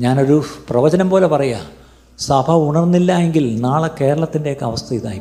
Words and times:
ഞാനൊരു 0.00 0.42
പ്രവചനം 0.70 1.10
പോലെ 1.10 1.26
പറയാ 1.26 1.60
സഭ 2.18 2.50
ഉണർന്നില്ല 2.50 3.18
എങ്കിൽ 3.18 3.60
നാളെ 3.60 3.90
കേരളത്തിന്റെയൊക്കെ 4.00 4.64
അവസ്ഥ 4.64 4.94
ഇതായി 4.94 5.20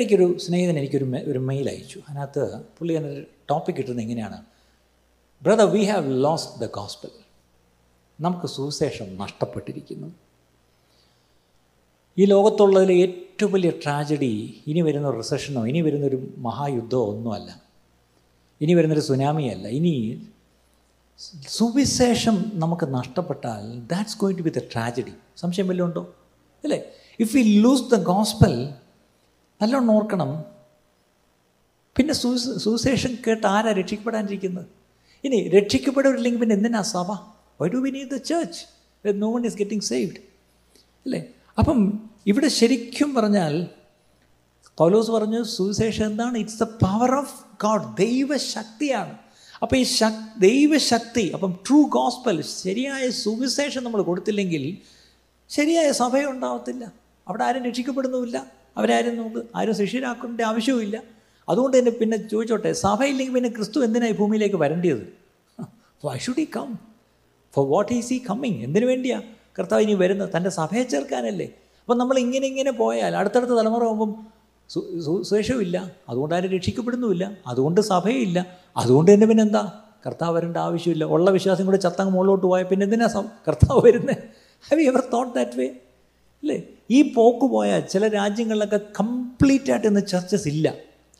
എനിക്കൊരു 0.00 0.38
സ്നേഹിതൻ 0.38 0.78
എനിക്കൊരു 0.78 1.04
ഒരു 1.04 1.38
മെയിൽ 1.38 1.68
അയച്ചു. 1.68 1.98
അതിനകത്ത് 2.08 2.44
പുള്ളി 2.78 2.94
എന്നൊരു 2.94 3.24
ടോപ്പിക് 3.50 3.76
കിട്ടുന്നത് 3.76 4.02
എങ്ങനെയാണ് 4.02 4.44
brother 5.42 5.64
we 5.64 5.82
have 5.84 6.24
lost 6.24 6.60
the 6.60 6.66
gospel 6.66 7.10
നമുക്ക് 8.20 8.46
സുവിശേഷം 8.46 9.16
നഷ്ടപ്പെട്ടിരിക്കുന്നു. 9.16 10.08
ഈ 12.18 12.24
ലോകത്തുള്ളതിലെ 12.24 12.94
ഏറ്റവും 12.94 13.52
വലിയ 13.52 13.70
ട്രാജഡി 13.70 14.62
ഇനി 14.66 14.80
വരുന്ന 14.80 15.10
റിസഷനോ 15.10 15.66
ഇനി 15.66 15.80
വരുന്നൊരു 15.80 16.28
മഹായുദ്ധമോ 16.38 17.04
ഒന്നുമല്ല. 17.04 17.62
ഇനി 18.60 18.74
വരുന്നൊരു 18.74 19.00
സുനാമിയല്ല 19.00 19.68
ഇനി 19.68 20.26
സുവിശേഷം 21.48 22.52
നമുക്ക് 22.54 22.94
നഷ്ടപ്പെട്ടാൽ 22.94 23.86
that's 23.86 24.18
going 24.18 24.38
to 24.38 24.42
be 24.42 24.50
the 24.50 24.58
tragedy 24.58 25.12
സംശയം 25.36 25.68
വല്ലതും 25.68 25.88
ഉണ്ടോ? 25.88 26.14
അല്ലേ? 26.64 26.84
If 27.20 27.36
we 27.36 27.60
lose 27.60 27.94
the 27.94 28.02
gospel 28.02 28.74
നല്ലോണം 29.62 29.90
ഓർക്കണം. 29.90 30.44
പിന്നെ 31.96 32.14
സുവിശ- 32.14 32.58
സുവിശേഷം 32.58 33.18
കേട്ട് 33.26 33.46
ആരാ 33.46 33.72
രക്ഷിക്കപ്പെടാനിരിക്കുന്നത്? 33.72 34.66
ഇനി 35.24 35.48
രക്ഷിക്കപ്പെടില്ലെങ്കിൽ 35.48 36.40
പിന്നെ 36.40 36.54
എന്തിനാ 36.54 36.82
സഭ? 36.82 37.16
ഒരു 37.60 37.76
do 37.76 37.80
we 37.80 37.90
need 37.90 38.08
the 38.08 38.16
church 38.16 38.64
no 39.06 39.32
one 39.32 39.46
is 39.46 39.56
getting 39.56 39.82
saved 39.82 40.16
അല്ലേ? 40.80 41.24
അപ്പം 41.58 42.10
ഇവിടെ 42.26 42.48
ശരിക്കും 42.48 43.14
പറഞ്ഞാൽ 43.14 43.66
പൗലോസ് 44.78 45.10
പറഞ്ഞു 45.10 45.42
സുവിശേഷം 45.42 46.06
എന്താണ്? 46.06 46.38
It's 46.38 46.60
the 46.60 46.62
power 46.62 47.14
of 47.14 47.44
God 47.62 47.96
ദൈവശക്തിയാണ്. 47.96 49.18
അപ്പം 49.62 49.76
ഈ 49.76 49.82
ശക് 49.82 50.40
ദൈവശക്തി 50.40 51.30
അപ്പം 51.34 51.58
ട്രൂ 51.68 51.88
ഗോസ്പൽ 51.88 52.42
ശരിയായ 52.42 53.10
സുവിശേഷം 53.10 53.84
നമ്മൾ 53.84 54.02
കൊടുത്തില്ലെങ്കിൽ 54.02 54.78
ശരിയായ 55.48 55.92
സഭയുണ്ടാവത്തില്ല. 55.92 56.92
അവിടെ 57.28 57.44
ആരും 57.44 57.64
രക്ഷിക്കപ്പെടുന്നുമില്ല. 57.64 58.59
അവരാരും 58.76 59.14
നമുക്ക് 59.20 59.40
ആരും 59.58 59.74
ശിഷ്യരാക്കേണ്ട 59.80 60.40
ആവശ്യവുമില്ല. 60.50 60.96
അതുകൊണ്ട് 61.48 61.74
തന്നെ 61.78 61.92
പിന്നെ 62.00 62.16
ചോദിച്ചോട്ടെ 62.32 62.70
സഭയില്ലെങ്കിൽ 62.84 63.34
പിന്നെ 63.36 63.50
ക്രിസ്തു 63.56 63.78
എന്തിനായി 63.86 64.14
ഭൂമിയിലേക്ക് 64.20 64.58
വരേണ്ടത് 64.64 65.04
why 66.06 66.16
should 66.24 66.42
he 66.44 66.46
come 66.56 66.68
for 67.54 67.64
what 67.74 67.92
is 67.98 68.10
he 68.16 68.18
coming 68.28 68.58
എന്തിനു 68.66 68.86
വേണ്ടിയാ 68.90 69.18
കർത്താവ് 69.58 69.82
ഇനി 69.86 69.94
വരുന്നത്? 70.02 70.28
തന്റെ 70.34 70.50
സഭയെ 70.58 70.82
ചേർക്കാനല്ലേ? 70.92 71.46
അപ്പം 71.82 71.96
നമ്മൾ 72.00 72.16
ഇങ്ങനെ 72.24 72.46
ഇങ്ങനെ 72.52 72.72
പോയാൽ 72.80 73.12
അടുത്തടുത്ത 73.20 73.52
തലമുറ 73.58 73.84
ആകുമ്പം 73.88 74.10
സുശേഷമില്ല 74.70 75.76
അതുകൊണ്ട് 76.10 76.34
ആരും 76.36 76.50
രക്ഷിക്കപ്പെടുന്നുമില്ല. 76.56 77.24
അതുകൊണ്ട് 77.50 77.80
സഭയില്ല. 77.92 78.38
അതുകൊണ്ട് 78.80 79.10
തന്നെ 79.12 79.26
പിന്നെ 79.30 79.42
എന്താ? 79.48 79.62
കർത്താവ് 80.06 80.32
വരേണ്ട 80.36 80.58
ആവശ്യമില്ല. 80.68 81.04
ഉള്ള 81.14 81.28
വിശ്വാസം 81.36 81.64
കൂടെ 81.68 81.80
ചത്തങ്ങ് 81.86 82.12
മുകളിലോട്ട് 82.14 82.46
പോയാൽ 82.50 82.66
പിന്നെ 82.72 82.84
എന്തിനാ 82.88 83.08
കർത്താവ് 83.48 83.80
വരുന്നത് 83.86 84.22
have 84.64 84.80
you 84.84 84.90
ever 84.92 85.02
thought 85.14 85.32
that 85.38 85.56
way 85.60 85.66
അല്ലേ? 86.42 86.58
ഈ 86.90 87.12
പോക്ക് 87.12 87.46
പോയ 87.46 87.80
ചില 87.80 88.08
രാജ്യങ്ങളിലൊക്കെ 88.08 88.80
കംപ്ലീറ്റ് 89.00 89.70
ആയിട്ട് 89.70 89.86
ഇന്ന് 89.86 90.06
ചർച്ചസ് 90.06 90.48
ഇല്ല. 90.48 90.74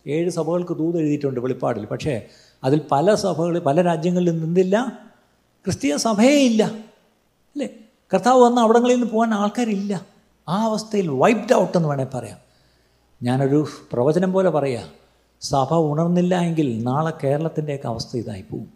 ഏഴ് 0.06 0.30
സഭകൾക്ക് 0.30 0.76
ദൂത് 0.76 0.96
എഴുതിയിട്ടുണ്ട് 0.96 1.40
വെളിപ്പാടിൽ. 1.40 1.86
പക്ഷേ 1.86 2.26
അതിൽ 2.64 2.80
പല 2.92 3.14
സഭകൾ 3.14 3.58
പല 3.58 3.82
രാജ്യങ്ങളിൽ 3.82 4.40
നിന്നില്ല 4.40 4.98
ക്രിസ്തീയ 5.64 5.96
സഭയേ 5.96 6.44
ഇല്ല. 6.44 6.64
അല്ലേ? 6.64 7.68
കർത്താവ് 8.14 8.42
വന്ന 8.42 8.60
അവിടങ്ങളിൽ 8.60 8.94
നിന്ന് 8.94 9.06
പോകാൻ 9.06 9.34
ആൾക്കാരില്ല. 9.34 10.06
ആ 10.48 10.64
അവസ്ഥയിൽ 10.64 11.08
വൈപ്ഡ് 11.08 11.54
ഔട്ട് 11.54 11.78
എന്ന് 11.78 11.88
വേണേൽ 11.88 12.06
പറയാം. 12.14 12.38
ഞാനൊരു 13.22 13.66
പ്രവചനം 13.92 14.32
പോലെ 14.32 14.50
പറയാം. 14.50 14.88
സഭ 15.40 15.74
ഉണർന്നില്ല 15.74 16.40
എങ്കിൽ 16.40 16.82
നാളെ 16.82 17.12
കേരളത്തിന്റെയൊക്കെ 17.24 17.88
അവസ്ഥ 17.88 18.16
ഇതായി 18.16 18.42
പോവും. 18.42 18.68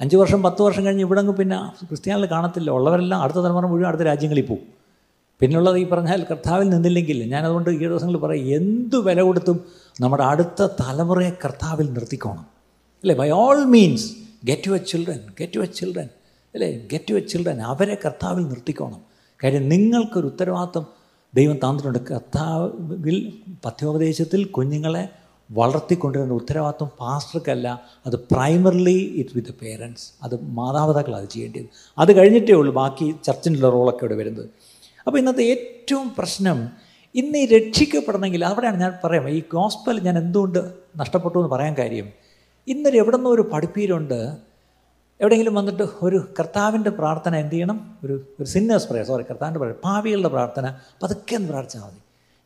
അഞ്ച് 0.00 0.16
വർഷം 0.16 0.42
പത്ത് 0.42 0.62
വർഷം 0.62 0.84
കഴിഞ്ഞ് 0.84 1.02
ഇവിടെ 1.02 1.22
പിന്നെ 1.22 1.84
ക്രിസ്ത്യാനികൾ 1.86 2.26
കാണത്തില്ല. 2.26 2.70
ഉള്ളവരെല്ലാം 2.70 3.22
അടുത്ത 3.22 3.38
തലമുറ 3.38 3.66
മുഴുവൻ 3.66 3.88
അടുത്ത 3.88 4.02
രാജ്യങ്ങളിൽ 4.02 4.46
പോകും 4.46 4.83
പിന്നുള്ളത് 5.44 5.78
ഈ 5.78 5.88
പറഞ്ഞാൽ 5.88 6.26
കർത്താവിൽ 6.30 6.68
നിന്നില്ലെങ്കിൽ 6.68 7.24
ഞാനതുകൊണ്ട് 7.30 7.70
ഈ 7.70 7.78
ദിവസങ്ങളിൽ 7.78 8.18
പറയും 8.18 8.56
എന്ത് 8.56 8.96
വില 8.96 9.20
കൊടുത്തും 9.20 9.64
നമ്മുടെ 10.00 10.22
അടുത്ത 10.22 10.66
തലമുറയെ 10.80 11.30
കർത്താവിൽ 11.44 11.92
നിർത്തിക്കോണം. 11.92 12.46
അല്ലേ? 13.02 13.14
By 13.14 13.30
all 13.30 13.64
means 13.64 14.12
get 14.44 14.68
your 14.68 14.78
children 14.78 15.20
get 15.40 15.56
your 15.56 15.66
children 15.66 16.08
അല്ലേ? 16.54 16.88
ഗെറ്റ് 16.92 17.10
യുവർ 17.10 17.26
ചിൽഡ്രൻ 17.26 17.62
അവരെ 17.62 17.98
കർത്താവിൽ 18.04 18.44
നിർത്തിക്കോണം. 18.44 19.00
കാര്യം 19.44 19.68
നിങ്ങൾക്കൊരു 19.68 20.26
ഉത്തരവാദിത്വം 20.26 20.86
ദൈവം 21.34 21.56
തന്നിട്ടുണ്ട്. 21.56 21.98
കർത്താവിൽ 21.98 23.32
പഥ്യോപദേശത്തിൽ 23.64 24.44
കുഞ്ഞുങ്ങളെ 24.44 25.08
വളർത്തിക്കൊണ്ടിരുന്ന 25.50 26.34
ഉത്തരവാദിത്വം 26.34 26.90
പാസ്റ്റർക്കല്ല 27.00 27.82
അത് 28.06 28.16
പ്രൈമറിലി 28.16 29.12
ഇറ്റ് 29.16 29.30
വിത്ത് 29.34 29.54
പേരൻസ് 29.62 30.12
അത് 30.22 30.44
മാതാപിതാക്കൾ 30.44 31.16
അത് 31.16 31.28
ചെയ്യേണ്ടത്. 31.28 31.66
അത് 31.98 32.16
കഴിഞ്ഞിട്ടേ 32.16 32.52
ഉള്ളൂ 32.52 32.74
ബാക്കി 32.74 33.14
ചർച്ചിനുള്ള 33.24 33.70
റോളൊക്കെ 33.70 34.04
ഇവിടെ 34.04 34.14
വരുന്നത്. 34.14 34.48
അപ്പോൾ 35.06 35.18
ഇന്നത്തെ 35.18 35.42
ഏറ്റവും 35.42 36.14
പ്രശ്നം 36.18 36.68
ഇന്ന് 37.14 37.38
ഈ 37.38 37.46
രക്ഷിക്കപ്പെടണമെങ്കിൽ 37.46 38.44
അവിടെയാണ് 38.44 38.80
ഞാൻ 38.80 38.92
പറയാം. 39.04 39.28
ഈ 39.28 39.42
ഗോസ്പൽ 39.52 40.00
ഞാൻ 40.00 40.18
എന്തുകൊണ്ട് 40.18 40.72
നഷ്ടപ്പെട്ടു 40.96 41.38
എന്ന് 41.38 41.50
പറയാൻ 41.50 41.74
കാര്യം. 41.78 42.12
ഇന്നൊരു 42.68 42.98
എവിടെ 42.98 43.16
നിന്നോ 43.16 43.30
ഒരു 43.30 43.42
പഠിപ്പീരുണ്ട്. 43.42 44.36
എവിടെയെങ്കിലും 45.20 45.54
വന്നിട്ട് 45.54 45.82
ഒരു 46.02 46.28
കർത്താവിന്റെ 46.40 46.90
പ്രാർത്ഥന 46.90 47.36
എന്ത് 47.36 47.52
ചെയ്യണം? 47.52 47.98
ഒരു 48.04 48.26
ഒരു 48.40 48.48
സിന്നേഴ്സ് 48.48 48.88
പ്രയർ 48.88 49.04
സോറി 49.04 49.22
കർത്താവിന്റെ 49.22 49.58
പ്രയർ 49.58 49.74
ഭാവികളുടെ 49.84 50.28
പ്രാർത്ഥന 50.28 50.74
പതുക്കെ 51.02 51.36
ഒന്ന് 51.36 51.48
പ്രാർത്ഥിച്ചാൽ 51.48 51.82
മതി. 51.82 51.96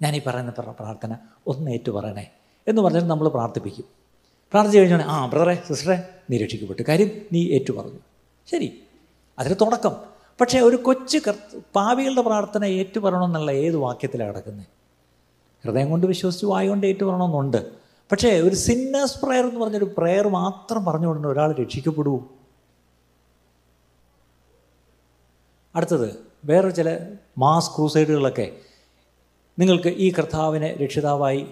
ഞാൻ 0.03 0.17
ഈ 0.17 0.21
പറയുന്ന 0.27 0.51
പ്രാർത്ഥന 0.51 1.17
ഒന്ന് 1.47 1.71
ഏറ്റു 1.71 1.91
പറയണേ 1.91 2.31
എന്ന് 2.69 2.83
പറഞ്ഞാൽ 2.83 3.07
നമ്മൾ 3.07 3.29
പ്രാർത്ഥിപ്പിക്കും. 3.29 3.85
പ്രാർത്ഥിച്ചു 4.53 4.79
കഴിഞ്ഞാൽ 4.79 5.03
ആ 5.03 5.27
ബ്രദറെ 5.27 5.59
സിസ്റ്ററെ 5.69 6.03
നീ 6.31 6.39
രക്ഷിക്കപ്പെട്ടു. 6.39 6.83
കാര്യം 6.89 7.11
നീ 7.33 7.49
ഏറ്റു 7.49 7.73
പറഞ്ഞു. 7.73 7.99
ശരി. 8.51 8.83
അതിന് 9.39 9.55
തുടക്കം. 9.61 10.18
പക്ഷേ 10.39 10.59
ഒരു 10.61 10.77
കൊച്ചു 10.77 11.19
പാവികളുടെ 11.75 12.23
പ്രാർത്ഥന 12.23 12.65
ഏറ്റുപറണമെന്നുള്ള 12.65 13.51
ഏത് 13.51 13.77
വാക്യത്തിലാണ് 13.77 14.35
കിടക്കുന്നത് 14.35 14.67
ഹൃദയം 15.65 15.91
കൊണ്ട് 15.91 16.07
വിശ്വസിച്ച് 16.07 16.47
വായുകൊണ്ട് 16.47 16.87
കൊണ്ട് 16.87 16.87
ഏറ്റു 16.87 17.05
പറയണമെന്നുണ്ട് 17.05 17.61
പക്ഷേ 18.11 18.41
ഒരു 18.41 18.55
സിന്നേഴ്സ് 18.55 19.19
പ്രെയർ 19.25 19.45
എന്ന് 19.45 19.61
പറഞ്ഞൊരു 19.61 19.89
പ്രെയർ 19.99 20.27
മാത്രം 20.29 20.85
പറഞ്ഞുകൊണ്ട് 20.85 21.29
ഒരാൾ 21.29 21.53
രക്ഷിക്കപ്പെടുവോ? 21.53 22.21
അടുത്തത് 25.75 26.09
വേറെ 26.45 26.71
ചില 26.71 26.89
മാസ് 27.39 27.71
ക്രൂസൈഡുകളൊക്കെ 27.77 28.47
നിങ്ങൾക്ക് 29.59 29.89
ഈ 29.89 30.13
കർത്താവിനെ 30.19 30.77
രക്ഷിതാവായി 30.83 31.43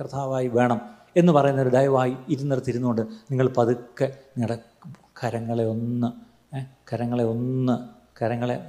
കർത്താവായി 0.00 0.48
വേണം 0.48 0.80
എന്ന് 1.16 1.32
പറയുന്ന 1.32 1.60
ഒരു 1.62 1.68
ദയവായി 1.68 2.16
ഇരുന്നിടത്തിരുന്നുകൊണ്ട് 2.28 3.02
നിങ്ങൾ 3.30 3.48
പതുക്കെ 3.48 4.06
നിങ്ങളുടെ 4.36 4.58
കരങ്ങളെ 5.24 5.64
ഒന്ന് 5.64 6.08
കരങ്ങളെ 6.92 7.24
ഒന്ന് 7.24 7.76
കരങ്ങളെ. 8.22 8.64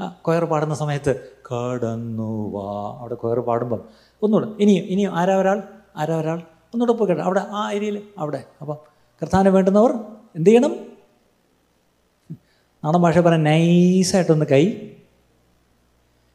ആ, 0.00 0.18
കൊയർ 0.22 0.44
പാടുന്ന 0.44 0.74
സമയത്ത് 0.74 1.38
കടന്നു 1.52 2.50
വാ. 2.50 2.98
അവിടെ 3.00 3.14
കൊയർ 3.14 3.40
പാടുമ്പം 3.40 3.84
ഒന്നുകൂടെ 4.22 4.62
ഇനിയും 4.62 4.84
ഇനിയും 4.84 5.16
ആരാ 5.16 5.36
ഒരാൾ? 5.36 5.62
ആരാ 5.96 6.16
ഒരാൾ? 6.16 6.38
ഒന്നുകൂടെ 6.74 6.92
പോയി 6.92 7.08
കേട്ടോ. 7.08 7.22
അവിടെ 7.22 7.46
ആ 7.50 7.72
ഏരിയയിൽ 7.72 8.02
അവിടെ. 8.18 8.44
അപ്പം 8.60 8.76
കർത്താനം 9.22 9.52
വേണ്ടുന്നവർ 9.52 9.92
എന്ത് 10.36 10.50
ചെയ്യണം? 10.50 10.86
നാടൻ 12.84 12.98
ഭാഷ 12.98 13.18
പറയാൻ 13.18 13.42
നൈസായിട്ടൊന്ന് 13.42 14.46
കൈ. 14.46 14.90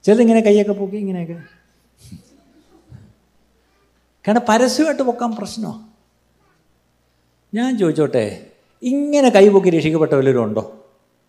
ചിലതിങ്ങനെ 0.03 0.41
കൈയൊക്കെ 0.41 0.73
പൊക്കി 0.73 0.97
ഇങ്ങനെയൊക്കെ. 0.97 1.43
കാരണം 4.27 4.41
പരസ്യമായിട്ട് 4.49 5.01
പൊക്കാൻ 5.01 5.35
പ്രശ്നമാണ് 5.35 5.91
ഞാൻ 7.55 7.77
ചോദിച്ചോട്ടെ 7.77 8.47
ഇങ്ങനെ 8.83 9.29
കൈ 9.29 9.49
പൊക്കി 9.49 9.69
രക്ഷിക്കപ്പെട്ട 9.69 10.13
വല്ലവരും 10.13 10.43
ഉണ്ടോ 10.43 10.80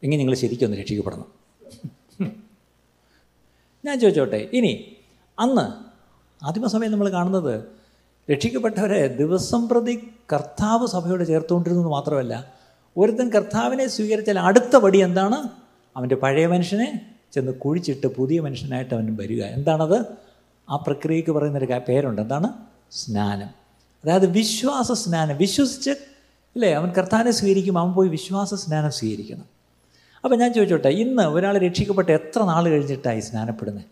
എങ്കിൽ 0.03 0.19
നിങ്ങൾ 0.19 0.35
ശരിക്കും 0.35 0.67
ഒന്ന് 0.67 0.79
രക്ഷിക്കപ്പെടണം. 0.79 1.43
ഞാൻ 3.85 4.01
ചോദിച്ചോട്ടെ 4.01 4.49
ഇനി 4.53 4.97
അന്ന് 5.39 5.93
ആദിമസമയം 6.45 6.93
നമ്മൾ 6.93 7.11
കാണുന്നത് 7.13 7.65
രക്ഷിക്കപ്പെട്ടവരെ 8.33 9.07
ദിവസം 9.07 9.69
പ്രതി 9.69 10.11
കർത്താവ് 10.33 10.87
സഭയോട് 10.87 11.25
ചേർത്തുകൊണ്ടിരുന്നത് 11.25 11.87
മാത്രമല്ല 11.87 12.53
ഒരുത്തൻ 12.97 13.31
കർത്താവിനെ 13.31 13.87
സ്വീകരിച്ചാൽ 13.87 14.39
അടുത്ത 14.39 14.77
പടി 14.77 14.99
എന്താണ്? 14.99 15.49
അവന്റെ 15.97 16.15
പഴയ 16.15 16.47
മനുഷ്യനെ 16.47 17.15
ചെന്ന് 17.33 17.53
കുഴിച്ചിട്ട് 17.53 18.07
പുതിയ 18.07 18.41
മനുഷ്യനായിട്ട് 18.41 18.95
അവൻ 18.95 19.17
വരിക. 19.17 19.45
എന്താണത്? 19.45 20.05
ആ 20.71 20.77
പ്രക്രിയക്ക് 20.77 21.31
പറയുന്നൊരു 21.31 21.81
പേരുണ്ട്. 21.89 22.23
എന്താണ്? 22.23 22.49
സ്നാനം. 22.91 23.49
അതായത് 24.05 24.27
വിശ്വാസ 24.27 24.93
സ്നാനം. 24.93 25.37
വിശ്വസിച്ച് 25.37 25.91
അല്ലേ? 25.91 26.73
അവൻ 26.73 26.93
കർത്താവിനെ 26.93 27.31
സ്വീകരിക്കും 27.31 27.79
അവൻ 27.79 27.93
പോയി 27.93 28.09
വിശ്വാസ 28.09 28.55
സ്നാനം 28.55 28.91
സ്വീകരിക്കണം. 28.91 29.62
അപ്പം 30.25 30.39
ഞാൻ 30.39 30.53
ചോദിച്ചോട്ടെ 30.53 30.89
ഇന്ന് 30.89 31.23
ഒരാൾ 31.23 31.59
രക്ഷിക്കപ്പെട്ട് 31.59 32.13
എത്ര 32.13 32.41
നാൾ 32.43 32.69
കഴിഞ്ഞിട്ടായി 32.69 33.21
സ്നാനപ്പെടുന്നത് 33.21 33.85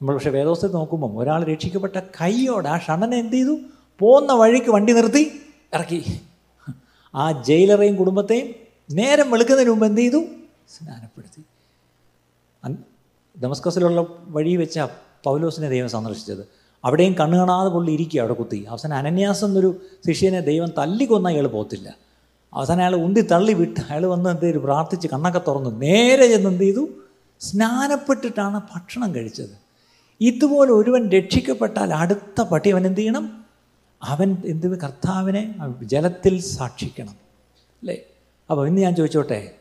നമ്മൾ 0.00 0.14
പക്ഷേ 0.14 0.30
വേദോസ്ഥ 0.30 0.66
നോക്കുമ്പം 0.66 1.18
ഒരാൾ 1.18 1.44
രക്ഷിക്കപ്പെട്ട 1.44 1.96
കൈയോടെ 2.20 2.68
ആ 2.68 2.78
ഷണ്ണൻ 2.78 3.14
എന്ത് 3.14 3.36
ചെയ്തു? 3.36 3.58
പോകുന്ന 3.98 4.32
വഴിക്ക് 4.32 4.70
വണ്ടി 4.70 4.92
നിർത്തി 4.92 5.22
ഇറക്കി. 5.74 6.20
ആ 7.14 7.42
ജയിലറേയും 7.42 7.96
കുടുംബത്തെയും 7.96 8.48
നേരം 8.96 9.30
വെളുക്കുന്നതിന് 9.30 9.70
മുമ്പ് 9.70 9.86
എന്ത് 9.86 10.00
ചെയ്തു? 10.00 10.20
സ്നാനപ്പെടുത്തി. 10.76 11.42
ദമസ്കസിലുള്ള 13.36 14.06
വഴി 14.28 14.56
വെച്ച 14.56 14.78
പൗലോസിനെ 15.24 15.68
ദൈവം 15.68 15.88
സന്ദർശിച്ചത്. 15.88 16.48
അവിടെയും 16.84 17.12
കണ്ണു 17.12 17.36
കാണാതെ 17.36 17.68
പുള്ളി 17.68 17.92
ഇരിക്കുക 17.92 18.20
അവിടെ 18.20 18.32
കുത്തി. 18.32 18.66
അവസാനം 18.68 18.96
അനന്യാസം 18.96 19.46
എന്നൊരു 19.46 19.70
ശിഷ്യനെ 20.08 20.40
ദൈവം 20.40 20.70
തല്ലിക്കൊന്നാൽ 20.78 21.32
ഇയാൾ 21.32 21.46
പോകത്തില്ല 21.46 22.05
അവസാനം 22.56 22.80
അയാൾ 22.80 22.94
ഉന്തി 22.96 23.20
തള്ളി 23.20 23.52
വിട്ട് 23.52 23.80
അയാൾ 23.80 24.06
വന്ന് 24.06 24.30
എന്ത് 24.30 24.42
ചെയ്തു? 24.42 24.58
പ്രാർത്ഥിച്ച് 24.58 25.08
കണ്ണൊക്കെ 25.08 25.40
തുറന്നു. 25.48 25.70
നേരെ 25.70 26.26
ചെന്ന് 26.26 26.50
എന്ത് 26.50 26.62
ചെയ്തു? 26.62 26.88
സ്നാനപ്പെട്ടിട്ടാണ് 27.40 28.60
ഭക്ഷണം 28.74 29.14
കഴിച്ചത്. 29.14 29.56
ഇതുപോലെ 30.20 30.70
ഒരുവൻ 30.70 31.10
രക്ഷിക്കപ്പെട്ടാൽ 31.10 31.94
അടുത്ത 31.94 32.42
പട്ടി 32.42 32.70
അവൻ 32.70 32.86
എന്ത് 32.86 33.00
ചെയ്യണം? 33.00 33.44
അവൻ 34.02 34.36
എന്ത് 34.44 34.80
കർത്താവിനെ 34.80 35.54
ജലത്തിൽ 35.82 36.40
സാക്ഷിക്കണം. 36.40 37.14
അല്ലേ? 37.82 37.96
അപ്പോൾ 38.50 38.68
ഇന്ന് 38.68 38.80
ഞാൻ 38.80 38.94
ചോദിച്ചോട്ടെ 38.94 39.54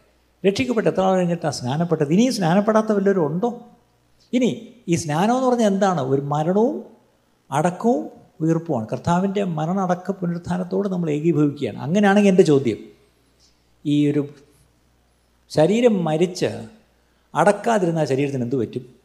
രക്ഷിക്കപ്പെട്ട 0.48 0.88
എത്ര 0.88 1.02
നാൾ 1.02 1.16
കഴിഞ്ഞിട്ടാണ് 1.16 1.54
സ്നാനപ്പെട്ടത്? 1.54 2.12
ഇനിയും 2.12 2.34
സ്നാനപ്പെടാത്ത 2.34 2.92
വല്ലവരും 2.92 3.26
ഉണ്ടോ? 3.26 3.62
ഇനി 4.34 4.68
ഈ 4.88 4.96
സ്നാനം 4.96 5.38
എന്ന് 5.38 5.50
പറഞ്ഞാൽ 5.50 5.68
എന്താണ്? 5.68 6.02
ഒരു 6.02 6.22
മരണവും 6.22 6.84
അടക്കവും 7.52 8.25
ഉയർപ്പുമാണ്. 8.42 8.88
കർത്താവിന്റെ 8.88 9.44
മരണടക്ക 9.44 10.12
പുനരുത്ഥാനത്തോട് 10.12 10.90
നമ്മൾ 10.90 11.10
ഏകീഭവിക്കുകയാണ്. 11.10 11.78
അങ്ങനെയാണെങ്കിൽ 11.78 12.30
എന്റെ 12.30 12.44
ചോദ്യം 12.44 12.78
ഈ 13.86 14.12
ഒരു 14.12 14.28
ശരീരം 15.50 16.04
മരിച്ച് 16.04 16.68
അടക്കാതിരുന്ന 17.36 18.06
ശരീരത്തിന് 18.06 18.44
എന്തു 18.44 18.56
പറ്റും? 18.56 18.96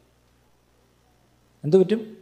എന്തു 1.63 1.77
പറ്റും? 1.77 2.17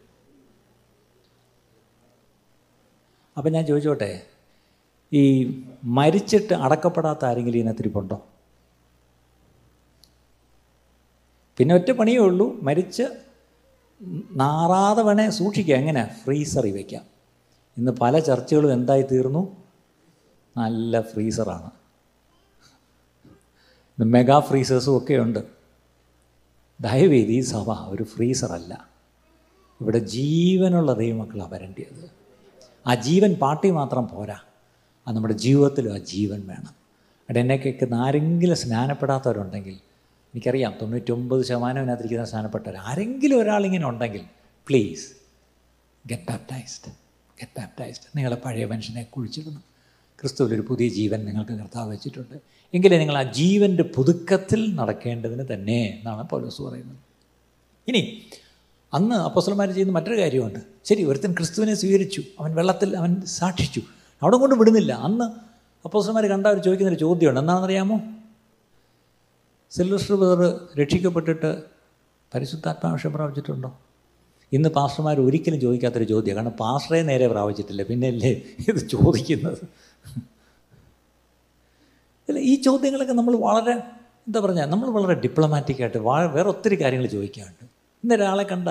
അപ്പം 3.38 3.52
ഞാൻ 3.52 3.66
ചോദിച്ചോട്ടെ 3.66 4.26
ഈ 5.14 5.24
മരിച്ചിട്ട് 5.84 6.54
അടക്കപ്പെടാത്ത 6.54 7.26
ആരെങ്കിലും 7.26 7.58
ഇതിനകത്തിരിപ്പുണ്ടോ 7.58 8.26
പിന്നെ 11.58 11.76
ഒറ്റ 11.76 11.92
പണിയേ 11.92 12.18
ഉള്ളൂ 12.18 12.60
മരിച്ച് 12.62 13.04
നാറാതെ 14.31 15.01
വേണേ 15.01 15.30
സൂക്ഷിക്കുക 15.30 15.75
എങ്ങനെ? 15.75 16.16
ഫ്രീസറിൽ 16.24 16.74
വയ്ക്കാം 16.74 17.01
ഇന്ന് 17.78 17.92
പല 17.92 18.19
ചർച്ചകളും 18.19 18.74
എന്തായി 18.74 19.01
തീർന്നു? 19.01 19.57
നല്ല 20.57 21.01
ഫ്രീസറാണ്. 21.01 21.72
മെഗാ 24.04 24.40
ഫ്രീസേഴ്സും 24.40 24.98
ഒക്കെ 24.98 25.13
ഉണ്ട്. 25.13 25.40
ദയവേദി 26.81 27.40
സഭ 27.42 27.72
ഒരു 27.72 28.04
ഫ്രീസറല്ല. 28.04 28.90
ഇവിടെ 29.81 30.00
ജീവനുള്ള 30.00 30.94
ദൈവമക്കളാണ് 30.94 31.54
വരേണ്ടത് 31.54 32.12
ആ 32.88 32.96
ജീവൻ 32.96 33.34
പാട്ടി 33.34 33.72
മാത്രം 33.72 34.07
പോരാ. 34.07 34.40
അത് 35.07 35.16
നമ്മുടെ 35.16 35.34
ജീവിതത്തിലും 35.34 35.94
ആ 35.94 35.98
ജീവൻ 35.98 36.48
വേണം. 36.48 36.69
അവിടെ 37.19 37.40
എന്നെ 37.40 37.56
കേൾക്കുന്ന 37.56 37.96
ആരെങ്കിലും 37.96 38.57
സ്നാനപ്പെടാത്തവരുണ്ടെങ്കിൽ 38.57 39.88
എനിക്കറിയാം 40.36 40.74
തൊണ്ണൂറ്റൊമ്പത് 40.81 41.46
ശതമാനം 41.46 41.81
ഇതിനകത്തിരിക്കുന്ന 41.81 42.26
സ്ഥാനപ്പെട്ടവർ 42.26 42.78
ആരെങ്കിലും 42.78 43.42
ഒരാളിങ്ങനെ 43.42 43.90
ഉണ്ടെങ്കിൽ 43.90 44.22
please 44.68 45.12
get 46.08 46.24
baptized 46.30 46.92
get 47.40 47.60
baptized 47.60 48.18
നിങ്ങളെ 48.18 48.36
പഴയ 48.36 48.66
മനുഷ്യനെ 48.66 49.04
കുഴിച്ചിടണം 49.04 49.70
ക്രിസ്തുവിലൊരു 50.22 50.62
പുതിയ 50.62 50.90
ജീവൻ 50.90 51.26
നിങ്ങൾക്ക് 51.26 51.52
കർത്താവ് 51.52 51.92
വെച്ചിട്ടുണ്ട്. 51.92 52.38
എങ്കിലേ 52.74 52.98
നിങ്ങൾ 52.98 53.18
ആ 53.18 53.24
ജീവന്റെ 53.24 53.84
പുതുക്കത്തിൽ 53.84 54.76
നടക്കേണ്ടതിന് 54.76 55.46
തന്നെ 55.54 55.86
എന്നാണ് 56.00 56.30
പൗലോസ് 56.30 56.62
പറയുന്നത്. 56.62 56.98
ഇനി 57.88 58.22
അന്ന് 58.94 59.16
അപ്പോസ്ലന്മാർ 59.16 59.72
ചെയ്യുന്ന 59.72 59.94
മറ്റൊരു 59.94 60.22
കാര്യമുണ്ട്. 60.22 60.60
ശരി 60.86 61.04
ഒരുത്തൻ 61.04 61.34
ക്രിസ്തുവിനെ 61.34 61.75
സ്വീകരിച്ചു. 61.75 62.24
അവൻ 62.40 62.56
വെള്ളത്തിൽ 62.56 62.98
അവൻ 62.98 63.22
സാക്ഷിച്ചു. 63.25 63.82
അവിടെ 64.24 64.38
കൊണ്ട് 64.38 64.56
വിടുന്നില്ല. 64.56 64.94
അന്ന് 64.94 65.25
അപ്പോസ്ലന്മാർ 65.86 66.25
കണ്ട 66.25 66.48
അവർ 66.48 66.58
ചോദിക്കുന്നൊരു 66.58 67.00
ചോദ്യമുണ്ട്. 67.00 67.40
എന്താണെന്നറിയാമോ? 67.40 68.02
സിൽവസ്റ്റർ 69.71 70.16
ബ്രദർ 70.16 70.68
രക്ഷിക്കപ്പെട്ടിട്ട് 70.80 71.63
പരിശുദ്ധാത്മാവിഷം 72.36 73.13
പ്രാപിച്ചിട്ടുണ്ടോ? 73.13 73.80
ഇന്ന് 74.54 74.69
പാസ്റ്റർമാർ 74.69 75.21
ഒരിക്കലും 75.21 75.60
ചോദിക്കാത്തൊരു 75.60 76.04
ചോദ്യം. 76.04 76.36
കാരണം 76.36 76.51
പാസ്റ്ററെ 76.51 77.01
നേരെ 77.01 77.27
പ്രാപിച്ചിട്ടില്ല. 77.27 77.83
പിന്നെയല്ലേ 77.83 78.42
ഇത് 78.68 78.89
ചോദിക്കുന്നത്? 78.89 79.57
അല്ല 82.30 82.39
ഈ 82.39 82.62
ചോദ്യങ്ങളൊക്കെ 82.62 83.13
നമ്മൾ 83.13 83.36
വളരെ 83.36 83.71
എന്താ 84.27 84.39
പറഞ്ഞാൽ 84.39 84.66
നമ്മൾ 84.66 84.89
വളരെ 84.89 85.19
ഡിപ്ലോമാറ്റിക്കായിട്ട് 85.19 85.98
വാ 85.98 86.24
വേറെ 86.24 86.50
ഒത്തിരി 86.50 86.81
കാര്യങ്ങൾ 86.81 87.07
ചോദിക്കാറുണ്ട്. 87.07 87.65
ഇന്ന് 88.04 88.15
ഒരാളെ 88.15 88.44
കണ്ട 88.44 88.69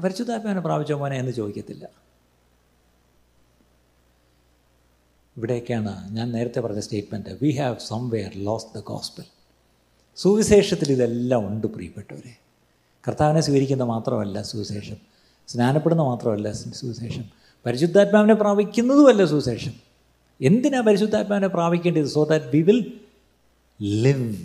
പരിശുദ്ധാത്മാവിനെ 0.00 0.60
പ്രാപിച്ചോ 0.60 0.98
മോനെ? 0.98 1.18
എന്ന് 1.18 1.32
ചോദിക്കത്തില്ല. 1.32 1.88
ഇവിടെയൊക്കെയാണ് 5.36 6.14
ഞാൻ 6.14 6.32
നേരത്തെ 6.32 6.60
പറഞ്ഞ 6.60 6.80
statement 6.80 7.38
we 7.42 7.50
have 7.50 7.76
somewhere 7.78 8.30
lost 8.34 8.66
the 8.76 8.80
gospel 8.80 9.33
സുവിശേഷത്തിൽ 10.16 10.92
ഇതെല്ലാം 10.92 11.48
ഉണ്ട് 11.48 11.66
പ്രിയപ്പെട്ടവരെ. 11.66 12.36
കർത്താവിനെ 13.08 13.40
സ്വീകരിക്കുന്ന 13.40 13.84
മാത്രമല്ല 13.84 14.42
സുവിശേഷം. 14.42 14.96
സ്നാനപ്പെടുന്ന 15.48 16.02
മാത്രമല്ല 16.02 16.52
സുവിശേഷം. 16.52 17.24
പരിശുദ്ധാത്മാവിനെ 17.66 18.34
പ്രാപിക്കുന്നതുമല്ല 18.34 19.24
സുവിശേഷം. 19.24 19.72
എന്തിനാണ് 20.40 20.86
പരിശുദ്ധാത്മാവിനെ 20.86 21.48
പ്രാപിക്കേണ്ടത്? 21.48 22.04
So 22.04 22.24
that 22.24 22.46
we 22.46 22.62
will 22.62 22.92
live 23.82 24.36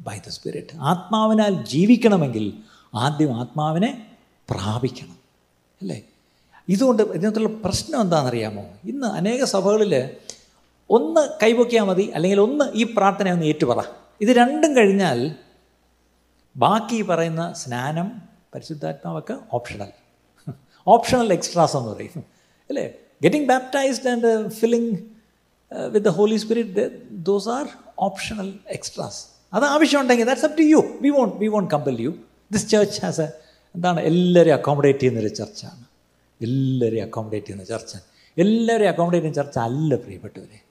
by 0.00 0.18
the 0.18 0.28
spirit 0.28 0.76
ആത്മാവിനാൽ 0.76 1.64
ജീവിക്കണമെങ്കിൽ 1.64 2.52
ആദ്യം 2.94 3.36
ആത്മാവിനെ 3.36 4.06
പ്രാപിക്കണം. 4.50 5.16
അല്ലേ? 5.82 6.02
ഇതുകൊണ്ട് 6.68 7.02
ഇതിനകത്തുള്ള 7.02 7.48
പ്രശ്നം 7.48 8.00
എന്താണെന്നറിയാമോ? 8.00 8.64
ഇന്ന് 8.84 9.06
അനേക 9.06 9.44
സഭകളിൽ 9.44 10.10
ഒന്ന് 10.90 11.28
കൈപൊക്കിയാൽ 11.42 11.84
മതി 11.84 12.02
അല്ലെങ്കിൽ 12.02 12.40
ഒന്ന് 12.40 12.64
ഈ 12.74 12.82
പ്രാർത്ഥന 12.82 13.30
ഒന്ന് 13.30 13.44
ഏറ്റുപറ. 13.46 13.82
ഇത് 14.20 14.30
രണ്ടും 14.30 14.76
കഴിഞ്ഞാൽ 14.76 15.34
ബാക്കി 16.56 17.02
പറയുന്ന 17.02 17.52
സ്നാനം 17.52 18.22
പരിശുദ്ധാത്മാവൊക്കെ 18.54 19.38
ഓപ്ഷണൽ 19.52 19.90
ഓപ്ഷണൽ 20.86 21.32
എക്സ്ട്രാസ് 21.32 21.76
എന്ന് 21.76 21.92
പറയും. 21.92 22.24
അല്ലേ? 22.70 22.94
Getting 23.22 23.48
baptized 23.48 24.08
and 24.08 24.48
filling 24.48 24.98
with 25.72 26.04
the 26.04 26.08
holy 26.08 26.36
spirit 26.36 26.84
those 27.10 27.48
are 27.48 27.66
optional 27.98 28.58
extras 28.66 29.20
അത് 29.52 29.64
ആവശ്യമുണ്ടെങ്കിൽ 29.64 30.26
that's 30.26 30.46
up 30.46 30.58
to 30.58 30.62
you 30.62 30.80
we 31.00 31.08
won't 31.08 31.36
we 31.36 31.46
won't 31.46 31.70
compel 31.74 32.00
you 32.00 32.12
this 32.52 32.70
church 32.70 33.00
has 33.04 33.20
a 33.20 33.28
എന്താണ് 33.74 34.00
എല്ലാവരെയും 34.00 34.54
അക്കോമഡേറ്റ് 34.54 34.98
ചെയ്യുന്നൊരു 34.98 35.28
ചർച്ചാണ് 35.28 35.84
എല്ലാവരെയും 36.40 37.04
അക്കോമഡേറ്റ് 37.04 37.46
ചെയ്യുന്ന 37.46 37.64
ചർച്ച 37.64 37.96
എല്ലാവരെയും 38.36 38.90
അക്കോമഡേറ്റ് 38.90 39.26
ചെയ്യുന്ന 39.26 39.42
ചർച്ച 39.42 39.58
അല്ല 39.58 39.94
പ്രിയപ്പെട്ടവരെ. 39.94 40.65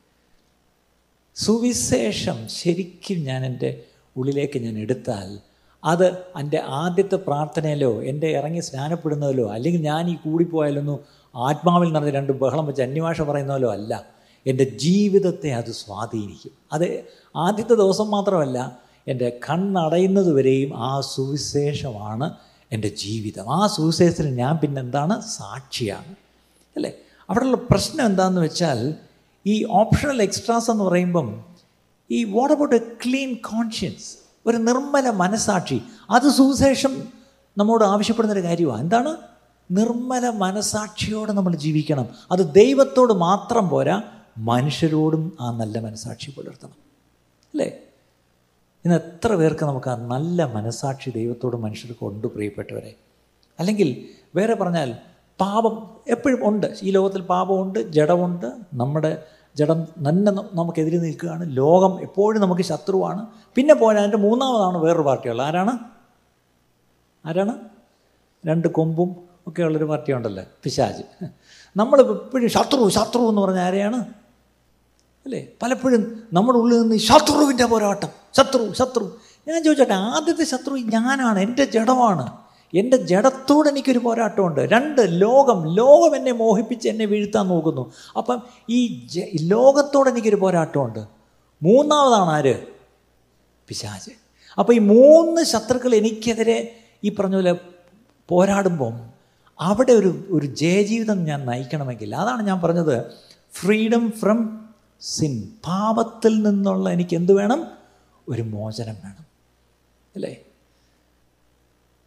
സുവിശേഷം 1.36 2.48
ശരിക്കും 2.48 3.18
ഞാൻ 3.18 3.46
എന്റെ 3.46 3.84
ഉള്ളിലേക്ക് 4.18 4.60
ഞാൻ 4.60 4.78
എടുത്താൽ 4.78 5.40
അത് 5.84 6.12
എന്റെ 6.14 6.62
ആദ്യത്തെ 6.66 7.16
പ്രാർത്ഥനയിലോ 7.16 8.04
എന്റെ 8.04 8.28
ഇറങ്ങി 8.28 8.60
സ്നാനപ്പെടുന്നതിലോ 8.60 9.52
അല്ലെങ്കിൽ 9.52 9.82
ഞാൻ 9.82 10.10
ഈ 10.10 10.16
കൂടിപ്പോയാലൊന്നും 10.16 11.00
ആത്മാവിൽ 11.36 11.92
നടന്ന് 11.92 12.12
രണ്ട് 12.12 12.32
ബഹളം 12.32 12.66
വെച്ച് 12.66 12.82
അന്യഭാഷ 12.82 13.22
പറയുന്നതിലോ 13.22 13.72
അല്ല. 13.72 14.06
എന്റെ 14.48 14.64
ജീവിതത്തെ 14.64 15.54
അത് 15.54 15.72
സ്വാധീനിക്കും. 15.72 16.52
അത് 16.74 17.04
ആദ്യത്തെ 17.36 17.74
ദിവസം 17.74 18.12
മാത്രമല്ല 18.12 18.80
എന്റെ 19.08 19.40
കണ്ണടയുന്നത് 19.50 20.34
വരെയും 20.34 20.78
ആ 20.78 21.02
സുവിശേഷമാണ് 21.02 22.34
എന്റെ 22.72 22.88
ജീവിതം. 22.88 23.50
ആ 23.50 23.68
സുവിശേഷത്തിന് 23.68 24.38
ഞാൻ 24.38 24.58
പിന്നെ 24.58 24.82
എന്താണ് 24.82 25.22
സാക്ഷിയാണ്. 25.22 26.16
അല്ലേ? 26.76 26.94
അവിടെയുള്ള 27.30 27.58
പ്രശ്നം 27.58 28.06
എന്താണെന്ന് 28.06 28.42
വെച്ചാൽ 28.42 28.96
ഈ 29.48 29.66
ഓപ്ഷണൽ 29.70 30.22
എക്സ്ട്രാസ് 30.22 30.72
എന്ന് 30.72 30.84
പറയുമ്പം 30.84 31.46
ഈ 32.12 32.24
what 32.24 32.54
about 32.54 32.76
a 32.76 32.78
clean 32.78 33.34
conscience 33.34 34.18
ഒരു 34.46 34.58
നിർമ്മല 34.58 35.10
മനസാക്ഷി. 35.10 35.82
അത് 36.10 36.30
സുവിശേഷം 36.30 37.08
നമ്മോട് 37.58 37.84
ആവശ്യപ്പെടുന്നൊരു 37.84 38.44
കാര്യമാണ് 38.44 38.82
എന്താണ്? 38.82 39.16
നിർമ്മല 39.72 40.30
മനസാക്ഷിയോടെ 40.30 41.34
നമ്മൾ 41.34 41.56
ജീവിക്കണം. 41.56 42.10
അത് 42.32 42.54
ദൈവത്തോട് 42.54 43.14
മാത്രം 43.14 43.70
പോരാ 43.70 44.02
മനുഷ്യരോടും 44.38 45.38
ആ 45.42 45.58
നല്ല 45.58 45.80
മനസാക്ഷി 45.80 46.32
പുലർത്തണം. 46.32 46.74
അല്ലേ? 47.46 47.72
ഇന്ന് 48.86 48.96
എത്ര 48.96 49.36
പേർക്ക് 49.36 49.66
നമുക്ക് 49.66 49.90
ആ 49.90 49.96
നല്ല 49.96 50.54
മനസാക്ഷി 50.54 51.10
ദൈവത്തോടും 51.10 51.62
മനുഷ്യർക്ക് 51.62 52.06
ഉണ്ട് 52.06 52.28
പ്രിയപ്പെട്ടവരെ? 52.28 52.94
അല്ലെങ്കിൽ 53.60 54.06
വേറെ 54.36 54.56
പറഞ്ഞാൽ 54.56 54.96
പാപം 55.40 55.90
എപ്പോഴും 56.08 56.48
ഉണ്ട്. 56.48 56.78
ഈ 56.84 56.92
ലോകത്തിൽ 56.92 57.22
പാപമുണ്ട് 57.22 57.92
ജഡമുണ്ട് 57.92 58.52
നമ്മുടെ 58.74 59.24
ജഡം 59.56 59.88
നന്നെ 59.98 60.32
നമുക്കെതിരെ 60.32 60.98
നിൽക്കുകയാണ്. 60.98 61.58
ലോകം 61.58 62.02
എപ്പോഴും 62.02 62.42
നമുക്ക് 62.42 62.62
ശത്രുവാണ്. 62.62 63.28
പിന്നെ 63.56 63.74
പോയാൽ 63.74 64.00
അതിന്റെ 64.00 64.18
മൂന്നാമതാണ് 64.18 64.78
വേറൊരു 64.78 65.02
പാർട്ടിയുള്ള 65.02 65.44
ആരാണ്? 65.44 65.80
ആരാണ്? 67.26 67.54
രണ്ട് 68.46 68.68
കൊമ്പും 68.68 69.16
ഒക്കെ 69.48 69.64
ഉള്ളൊരു 69.64 69.86
പാർട്ടി 69.86 70.12
ഉണ്ടല്ലേ 70.12 70.46
പിശാജ്. 70.64 71.26
നമ്മൾ 71.78 72.02
എപ്പോഴും 72.02 72.50
ശത്രു 72.50 72.90
ശത്രു 72.90 73.22
എന്ന് 73.22 73.42
പറഞ്ഞ 73.42 73.60
ആരെയാണ്? 73.60 74.02
അല്ലേ? 75.26 75.48
പലപ്പോഴും 75.64 76.24
നമ്മുടെ 76.34 76.58
ഉള്ളിൽ 76.58 76.82
നിന്ന് 76.82 76.96
ശത്രുവിന്റെ 76.96 77.66
പോരാട്ടം. 77.66 78.08
ശത്രു 78.34 78.74
ശത്രു. 78.74 79.18
ഞാൻ 79.48 79.64
ചോദിച്ചോട്ടെ 79.64 79.94
ആദ്യത്തെ 79.94 80.44
ശത്രു 80.44 80.74
ഞാനാണ് 80.74 81.40
എന്റെ 81.40 81.66
ജഡമാണ്. 81.66 82.45
എന്റെ 82.76 82.98
ജഡത്തോട് 82.98 83.70
എനിക്കൊരു 83.70 84.00
പോരാട്ടമുണ്ട്. 84.00 84.60
രണ്ട് 84.60 85.02
ലോകം 85.22 85.74
ലോകം 85.74 86.16
എന്നെ 86.16 86.32
മോഹിപ്പിച്ച് 86.32 86.90
എന്നെ 86.90 87.06
വീഴ്ത്താൻ 87.06 87.48
നോക്കുന്നു. 87.48 87.92
അപ്പം 88.18 88.44
ഈ 88.70 89.08
ലോകത്തോട് 89.42 90.10
എനിക്കൊരു 90.10 90.36
പോരാട്ടമുണ്ട്. 90.36 91.00
മൂന്നാമതാണ് 91.64 92.30
ആര്? 92.30 92.68
പിശാച്. 93.68 94.10
അപ്പോൾ 94.60 94.74
ഈ 94.74 94.80
മൂന്ന് 94.80 95.44
ശത്രുക്കൾ 95.44 95.96
എനിക്കെതിരെ 95.96 96.78
ഈ 97.04 97.10
പറഞ്ഞ 97.10 97.36
പോലെ 97.36 97.56
പോരാടുമ്പം 98.30 99.10
അവിടെ 99.60 99.92
ഒരു 99.92 100.26
ഒരു 100.30 100.46
ജയജീവിതം 100.46 101.26
ഞാൻ 101.26 101.46
നയിക്കണമെങ്കിൽ 101.46 102.16
അതാണ് 102.16 102.48
ഞാൻ 102.48 102.62
പറഞ്ഞത് 102.62 103.06
ഫ്രീഡം 103.54 104.12
ഫ്രം 104.12 104.66
സിൻ 105.02 105.54
പാപത്തിൽ 105.68 106.44
നിന്നുള്ള 106.44 106.90
എനിക്ക് 106.90 107.16
എന്ത് 107.16 107.34
വേണം? 107.34 107.68
ഒരു 108.30 108.42
മോചനം 108.42 108.96
വേണം. 109.04 109.26
അല്ലേ? 110.16 110.38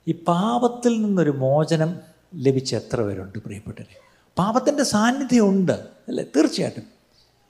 ഈ 0.08 0.12
പാപത്തിൽ 0.12 1.02
നിന്നൊരു 1.02 1.30
മോചനം 1.30 1.96
ലഭിച്ച 2.34 2.74
എത്ര 2.74 3.02
പേരുണ്ട് 3.02 3.38
പ്രിയപ്പെട്ടവരെ? 3.38 4.00
പാപത്തിന്റെ 4.38 4.82
സാന്നിധ്യം 4.82 5.48
ഉണ്ട് 5.48 5.72
അല്ലേ? 5.72 6.24
തീർച്ചയായിട്ടും. 6.36 6.82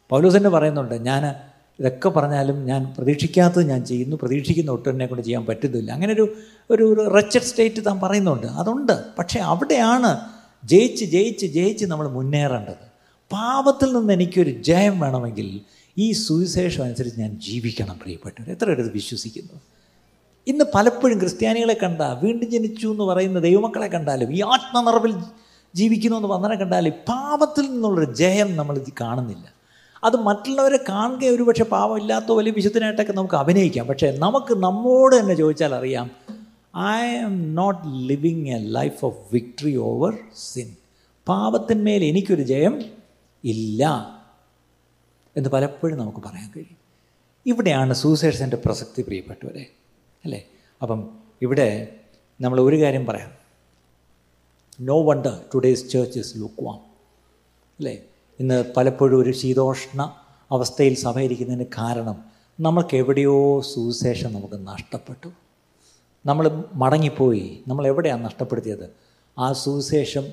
പൗലോസ് 0.08 0.36
തന്നെ 0.36 0.50
പറയുന്നുണ്ട് 0.50 0.94
ഞാൻ 0.94 1.34
ഇതൊക്കെ 1.80 2.08
പറഞ്ഞാലും 2.08 2.66
ഞാൻ 2.66 2.94
പ്രതീക്ഷിക്കാത്തത് 2.98 3.62
ഞാൻ 3.62 3.84
ചെയ്യുന്നു 3.84 4.16
പ്രതീക്ഷിക്കുന്ന 4.16 4.70
ഒട്ടും 4.70 4.90
എന്നെ 4.90 5.06
കൊണ്ട് 5.06 5.24
ചെയ്യാൻ 5.24 5.46
പറ്റുന്നില്ല. 5.46 5.92
അങ്ങനെ 5.92 6.12
ഒരു 6.12 6.36
ഒരു 6.70 6.82
ഒരു 6.82 7.08
റച്ചഡ് 7.08 7.42
സ്റ്റേറ്റ് 7.42 7.86
താൻ 7.86 8.00
പറയുന്നുണ്ട്. 8.00 8.46
അതുണ്ട്. 8.46 9.04
പക്ഷേ 9.18 9.40
അവിടെയാണ് 9.40 10.20
ജയിച്ച് 10.64 11.04
ജയിച്ച് 11.04 11.46
ജയിച്ച് 11.46 11.84
നമ്മൾ 11.84 12.08
മുന്നേറേണ്ടത്. 12.08 12.88
പാപത്തിൽ 13.32 13.92
നിന്ന് 13.92 14.12
എനിക്കൊരു 14.12 14.50
ജയം 14.50 15.00
വേണമെങ്കിൽ 15.00 15.60
ഈ 15.98 16.12
സുവിശേഷം 16.12 16.84
അനുസരിച്ച് 16.84 17.20
ഞാൻ 17.20 17.40
ജീവിക്കണം 17.40 17.98
പ്രിയപ്പെട്ടവർ 17.98 18.50
എത്ര 18.50 18.66
പേര് 18.66 18.80
ഇത് 18.80 18.92
വിശ്വസിക്കുന്നു. 18.92 19.60
ഇന്ന് 20.48 20.64
പലപ്പോഴും 20.74 21.18
ക്രിസ്ത്യാനികളെ 21.18 21.76
കണ്ട 21.82 22.02
വീണ്ടും 22.02 22.50
ജനിച്ചു 22.50 22.88
എന്ന് 22.88 23.04
പറയുന്ന 23.04 23.38
ദൈവമക്കളെ 23.38 23.86
കണ്ടാലും 23.86 24.36
ഈ 24.36 24.42
ആത്മനിറവിൽ 24.42 25.14
ജീവിക്കുന്നു 25.74 26.16
എന്ന് 26.16 26.28
പറഞ്ഞാൽ 26.28 26.54
കണ്ടാലും 26.54 26.92
പാപത്തിൽ 27.08 27.70
നിന്നുള്ളൊരു 27.70 28.14
ജയം 28.14 28.56
നമ്മൾ 28.56 28.80
കാണുന്നില്ല. 29.00 29.52
അത് 30.04 30.16
മറ്റുള്ളവരെ 30.16 30.78
കാണുക 30.88 31.24
ഒരു 31.24 31.42
പക്ഷേ 31.42 31.64
പാപമില്ലാത്ത 31.64 32.32
വലിയ 32.32 32.52
വിശുദ്ധനായിട്ടൊക്കെ 32.52 33.12
നമുക്ക് 33.12 33.34
അഭിനയിക്കാം. 33.34 33.86
പക്ഷേ 33.86 34.16
നമുക്ക് 34.18 34.54
നമ്മോട് 34.54 35.20
തന്നെ 35.20 35.34
ചോദിച്ചാൽ 35.34 35.74
അറിയാം 35.74 36.10
I 36.78 37.16
am 37.16 37.54
not 37.54 37.80
living 37.86 38.48
a 38.48 38.58
life 38.58 39.04
of 39.04 39.16
victory 39.32 39.76
over 39.76 40.18
sin 40.36 40.76
പാപത്തിന്മേൽ 41.28 42.04
എനിക്കൊരു 42.04 42.42
ജയം 42.42 42.84
ഇല്ല 43.44 43.82
എന്ന് 45.36 45.48
പലപ്പോഴും 45.48 45.98
നമുക്ക് 45.98 46.18
പറയാൻ 46.18 46.52
കഴിയും. 46.56 46.78
ഇവിടെയാണ് 47.46 47.94
സൂസൈഡ്സിന്റെ 47.94 48.56
പ്രസക്തി 48.56 49.02
പ്രിയപ്പെട്ടവരെ. 49.02 49.77
അല്ലേ? 50.28 50.44
അപ്പം 50.82 51.18
ഇവിടെ 51.42 51.96
നമ്മൾ 52.40 52.60
ഒരു 52.60 52.76
കാര്യം 52.82 53.06
പറയാം. 53.06 53.30
No 54.80 55.02
wonder 55.02 55.40
today's 55.54 55.88
church 55.88 56.18
is 56.18 56.38
lukewarm 56.64 56.78
അല്ലേ? 57.78 58.02
ഇന്ന് 58.40 58.64
പലപ്പോഴും 58.76 59.18
ഒരു 59.18 59.32
ശീതോഷ്ണ 59.32 60.16
അവസ്ഥയിൽ 60.50 60.94
സഭയിരിക്കുന്നതിന് 60.94 61.64
കാരണം 61.78 62.24
നമ്മൾക്ക് 62.60 62.96
എവിടെയോ 62.96 63.60
സുവിശേഷം 63.60 64.32
നമുക്ക് 64.32 64.66
നഷ്ടപ്പെട്ടു. 64.66 65.28
നമ്മൾ 66.26 66.64
മടങ്ങിപ്പോയി. 66.74 67.60
നമ്മൾ 67.68 67.86
എവിടെയാണ് 67.86 68.24
നഷ്ടപ്പെടുത്തിയത്? 68.24 68.90
ആ 69.38 69.52
സുവിശേഷം 69.52 70.28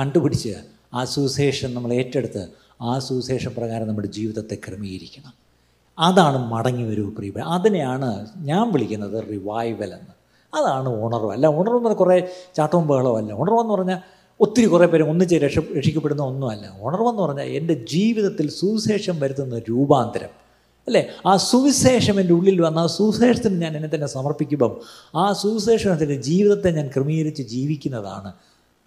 കണ്ടുപിടിച്ച് 0.00 0.54
ആ 0.94 1.04
സുവിശേഷം 1.04 1.74
നമ്മൾ 1.74 1.92
ഏറ്റെടുത്ത് 1.92 2.48
ആ 2.82 2.98
സുവിശേഷം 2.98 3.54
പ്രകാരം 3.54 3.88
നമ്മുടെ 3.88 4.08
ജീവിതത്തെ 4.08 4.58
ക്രമീകരിക്കണം. 4.68 5.49
അതാണ് 5.98 6.50
മടങ്ങി 6.50 6.82
വരൂ 6.82 7.10
പ്രിയ 7.10 7.32
അതിനെയാണ് 7.40 8.26
ഞാൻ 8.36 8.72
വിളിക്കുന്നത് 8.72 9.24
റിവൈവൽ 9.30 9.84
എന്ന്. 9.84 10.20
അതാണ് 10.54 10.88
ഉണർവ്. 10.88 11.32
അല്ല 11.32 11.46
ഉണർവ് 11.46 11.76
എന്ന് 11.76 11.96
കുറേ 11.96 12.28
ചാട്ടവും 12.54 12.86
ബഹളവും 12.86 13.16
അല്ല 13.16 13.32
ഉണർവെന്ന് 13.32 13.74
പറഞ്ഞാൽ 13.74 13.98
ഒത്തിരി 14.40 14.66
കുറേ 14.66 14.86
പേര് 14.86 15.02
ഒന്നിച്ച് 15.02 15.36
രക്ഷ 15.36 15.58
രക്ഷിക്കപ്പെടുന്ന 15.58 16.22
ഒന്നുമല്ല. 16.22 16.72
ഉണർവെന്ന് 16.80 17.22
പറഞ്ഞാൽ 17.22 17.44
എന്റെ 17.44 17.74
ജീവിതത്തിൽ 17.74 18.50
സുവിശേഷം 18.50 19.20
വരുത്തുന്ന 19.20 19.58
രൂപാന്തരം. 19.58 20.28
അല്ലേ? 20.86 21.08
ആ 21.26 21.36
സുവിശേഷം 21.36 22.20
എന്റെ 22.20 22.34
ഉള്ളിൽ 22.34 22.60
വന്ന 22.60 22.78
ആ 22.78 22.86
സുവിശേഷത്തിന് 22.86 23.62
ഞാൻ 23.62 23.76
എന്നെ 23.76 23.90
തന്നെ 23.94 24.06
സമർപ്പിക്കുമ്പം 24.06 24.76
ആ 25.14 25.32
സുവിശേഷത്തിന്റെ 25.32 26.14
ജീവിതത്തെ 26.14 26.70
ഞാൻ 26.70 26.88
ക്രമീകരിച്ച് 26.88 27.42
ജീവിക്കുന്നതാണ്. 27.42 28.32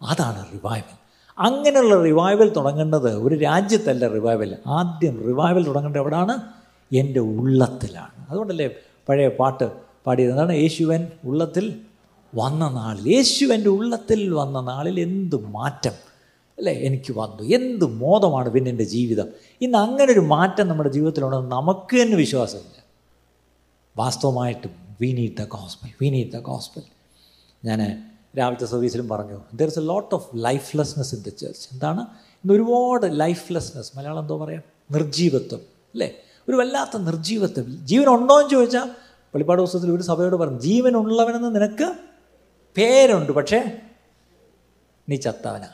അതാണ് 0.01 0.45
റിവൈവൽ 0.53 1.03
അങ്ങനെയുള്ള 1.39 2.01
റിവൈവൽ 2.01 2.49
തുടങ്ങേണ്ടത് 2.49 3.15
ഒരു 3.15 3.35
രാജ്യത്തല്ല 3.35 4.07
റിവൈവൽ 4.07 4.57
ആദ്യം 4.67 5.23
റിവൈവൽ 5.27 5.65
തുടങ്ങേണ്ടത് 5.65 6.01
എവിടെയാണ് 6.01 6.62
എന്റെ 6.93 7.19
ഉള്ളത്തിലാണ്. 7.19 8.27
അതുകൊണ്ടല്ലേ 8.29 8.69
പഴയ 9.09 9.27
പാട്ട് 9.27 9.71
പാടിയത്? 10.07 10.31
എന്താണ് 10.31 10.53
യേശുവൻ 10.53 11.07
ഉള്ളത്തിൽ 11.23 11.81
വന്ന 12.35 12.69
നാളിൽ? 12.69 13.15
യേശുവന്റെ 13.15 13.69
ഉള്ളത്തിൽ 13.69 14.33
വന്ന 14.33 14.61
നാളിൽ 14.61 14.99
എന്ത് 14.99 15.35
മാറ്റം 15.35 15.95
അല്ലേ 16.57 16.73
എനിക്ക് 16.73 17.13
വന്നു? 17.17 17.43
എന്ത് 17.43 17.85
മോദമാണ് 17.85 18.49
പിന്നെ 18.49 18.69
എന്റെ 18.71 18.83
ജീവിതം? 18.83 19.27
ഇന്ന് 19.61 19.77
അങ്ങനെ 19.77 20.11
ഒരു 20.11 20.19
മാറ്റം 20.19 20.67
നമ്മുടെ 20.67 20.89
ജീവിതത്തിലുണ്ടെന്ന് 20.89 21.51
നമുക്ക് 21.51 22.01
തന്നെ 22.01 22.17
വിശ്വാസമില്ല. 22.17 22.83
വാസ്തവമായിട്ടും 23.97 24.71
we 25.01 25.11
need 25.11 25.37
the 25.37 25.45
gospel 25.45 25.89
we 26.01 26.09
need 26.09 26.31
the 26.31 26.39
gospel 26.39 26.81
ഞാൻ 27.65 27.79
രാവിലത്തെ 28.37 28.65
സർവീസിലും 28.65 29.09
പറഞ്ഞു 29.09 29.37
there 29.55 29.67
is 29.67 29.79
a 29.79 29.81
lot 29.81 30.15
of 30.15 30.27
lifelessness 30.35 31.15
in 31.15 31.21
the 31.21 31.29
church 31.29 31.67
എന്താണ്? 31.73 32.01
ഇന്ന് 32.43 32.53
ഒരുപാട് 32.53 33.19
ലൈഫ്ലെസ്നെസ് 33.19 33.97
മലയാളം 33.97 34.19
എന്തോ 34.19 34.37
പറയാം? 34.37 34.63
നിർജീവത്വം 34.91 35.59
അല്ലേ? 35.93 36.09
ഒരു 36.49 36.55
വല്ലാത്ത 36.55 36.97
നിർജീവത്വം 36.97 37.87
ജീവൻ 37.87 38.09
ഉണ്ടോ 38.09 38.39
എന്ന് 38.39 38.51
ചോദിച്ചാൽ 38.51 38.89
വെളിപ്പാട് 39.23 39.61
പുസ്തകത്തിൽ 39.61 39.91
ഒരു 39.91 40.03
സഭയോട് 40.03 40.35
പറഞ്ഞു 40.35 40.59
ജീവനുള്ളവനെന്ന് 40.59 41.55
നിനക്ക് 41.55 41.93
പേരുണ്ട് 42.77 43.31
പക്ഷേ 43.31 43.63
നീ 45.09 45.15
ചത്തവനാ. 45.15 45.67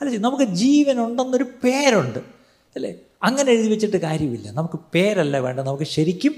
അല്ല 0.00 0.18
നമുക്ക് 0.18 0.44
ജീവനുണ്ടെന്നൊരു 0.44 1.44
പേരുണ്ട് 1.64 2.18
അല്ലേ? 2.76 2.94
അങ്ങനെ 3.22 3.52
എഴുതി 3.52 3.68
വെച്ചിട്ട് 3.68 3.96
കാര്യമില്ല. 3.96 4.50
നമുക്ക് 4.50 4.78
പേരല്ല 4.94 5.38
വേണ്ട 5.38 5.60
നമുക്ക് 5.60 5.84
ശരിക്കും 5.84 6.34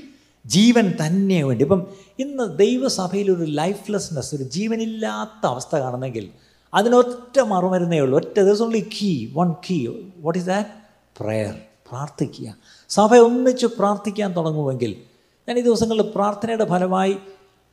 ജീവൻ 0.46 0.92
തന്നെ 1.06 1.44
വേണ്ടി. 1.44 1.64
ഇപ്പം 1.64 1.86
ഇന്ന് 2.18 2.58
ദൈവസഭയിൽ 2.58 3.30
ഒരു 3.30 3.44
ലൈഫ്ലെസ്നെസ് 3.44 4.34
ഒരു 4.34 4.42
ജീവനില്ലാത്ത 4.42 5.46
അവസ്ഥ 5.46 5.76
കാണുന്നെങ്കിൽ 5.76 6.30
അതിനൊറ്റ 6.74 7.40
മറുമരുന്നേ 7.40 8.00
ഉള്ളൂ. 8.00 8.18
ഒറ്റ 8.18 8.40
ദിവസം 8.40 8.64
only 8.64 8.90
key 9.02 9.26
one 9.32 9.54
key 9.70 9.86
what 10.16 10.38
is 10.38 10.46
that 10.46 10.68
prayer 11.20 11.54
പ്രാർത്ഥിക്കുക. 11.88 12.56
സഭ 12.94 13.14
ഒന്നിച്ച് 13.16 13.66
പ്രാർത്ഥിക്കാൻ 13.66 14.36
തുടങ്ങുമെങ്കിൽ 14.36 14.92
ഞാൻ 15.48 15.58
ഈ 15.58 15.62
ദിവസങ്ങളിൽ 15.62 16.02
പ്രാർത്ഥനയുടെ 16.02 16.64
ഫലമായി 16.64 17.16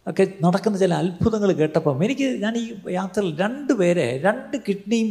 ഒക്കെ 0.08 0.24
നടക്കുന്ന 0.42 0.78
ചില 0.78 0.94
അത്ഭുതങ്ങൾ 0.94 1.52
കേട്ടപ്പം 1.52 2.04
എനിക്ക് 2.04 2.28
ഞാൻ 2.44 2.58
ഈ 2.58 2.64
യാത്രയിൽ 2.92 3.40
രണ്ട് 3.40 3.74
പേരെ 3.74 4.22
രണ്ട് 4.22 4.58
കിഡ്നിയും 4.68 5.10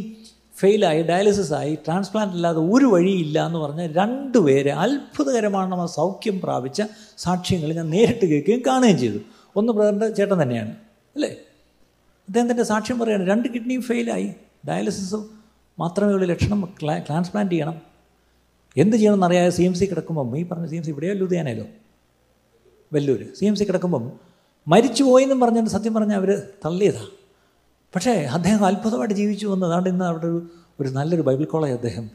ഫെയിലായി 0.59 1.01
ഡയാലിസിസ് 1.01 1.53
ആയി 1.53 1.75
ട്രാൻസ്പ്ലാന്റ് 1.75 2.35
ഇല്ലാതെ 2.35 2.59
ഒരു 2.59 2.85
വഴിയില്ല 2.85 3.45
എന്ന് 3.45 3.59
പറഞ്ഞ 3.59 3.81
രണ്ട് 3.91 4.37
പേര് 4.37 4.69
അത്ഭുതകരമാണ് 4.69 5.87
സൗഖ്യം 5.87 6.41
പ്രാപിച്ച 6.41 6.81
സാക്ഷ്യങ്ങൾ 7.17 7.73
ഞാൻ 7.73 7.89
നേരിട്ട് 7.89 8.25
കേൾക്കുകയും 8.25 8.63
കാണുകയും 8.67 8.97
ചെയ്തു. 8.97 9.19
ഒന്ന് 9.55 9.73
ബ്രദറിന്റെ 9.73 10.09
ചേട്ടൻ 10.09 10.41
തന്നെയാണ് 10.41 10.73
അല്ലേ? 11.15 11.29
അദ്ദേഹത്തിന്റെ 12.27 12.63
സാക്ഷ്യം 12.63 12.99
പറയുകയാണ് 12.99 13.27
രണ്ട് 13.27 13.47
കിഡ്നിയും 13.53 13.81
ഫെയിലായി 13.81 14.33
ഡയാലിസിസും 14.67 15.29
മാത്രമേ 15.79 16.13
ഉള്ളൂ 16.13 16.27
ലക്ഷണം 16.27 16.59
ട്രാൻസ്പ്ലാന്റ് 17.07 17.51
ചെയ്യണം. 17.51 17.88
എന്ത് 18.77 18.95
ചെയ്യണമെന്ന് 18.95 19.25
അറിയാതെ 19.25 19.49
സി 19.49 19.63
എം 19.63 19.73
സി 19.73 19.85
കിടക്കുമ്പം 19.85 20.37
ഈ 20.37 20.43
പറഞ്ഞ 20.43 20.65
സി 20.65 20.75
എം 20.75 20.83
സി 20.83 20.89
ഇവിടെയോ 20.89 21.13
ലുധിയാനയിലോ 21.13 21.65
വെല്ലൂർ 22.93 23.33
സി 23.39 23.45
എം 23.45 23.55
സി 23.55 23.63
കിടക്കുമ്പം 23.63 24.11
മരിച്ചു 24.67 25.03
പോയെന്നും 25.03 25.39
പറഞ്ഞിട്ട് 25.39 25.69
സത്യം 25.69 25.93
പറഞ്ഞാൽ 25.93 26.17
അവർ 26.17 26.43
തള്ളിയതാണ് 26.65 27.11
പക്ഷേ 27.95 28.11
അദ്ദേഹം 28.11 28.65
അത്ഭുതമായിട്ട് 28.65 29.15
ജീവിച്ചു 29.15 29.47
വന്നു 29.47 29.65
അതുകൊണ്ട് 29.65 29.89
ഇന്ന് 29.89 30.05
അവിടെ 30.05 30.25
ഒരു 30.25 30.41
ഒരു 30.79 30.89
നല്ലൊരു 30.89 31.21
ബൈബിൾ 31.21 31.43
കോളേജ് 31.43 31.73
അദ്ദേഹം 31.73 32.09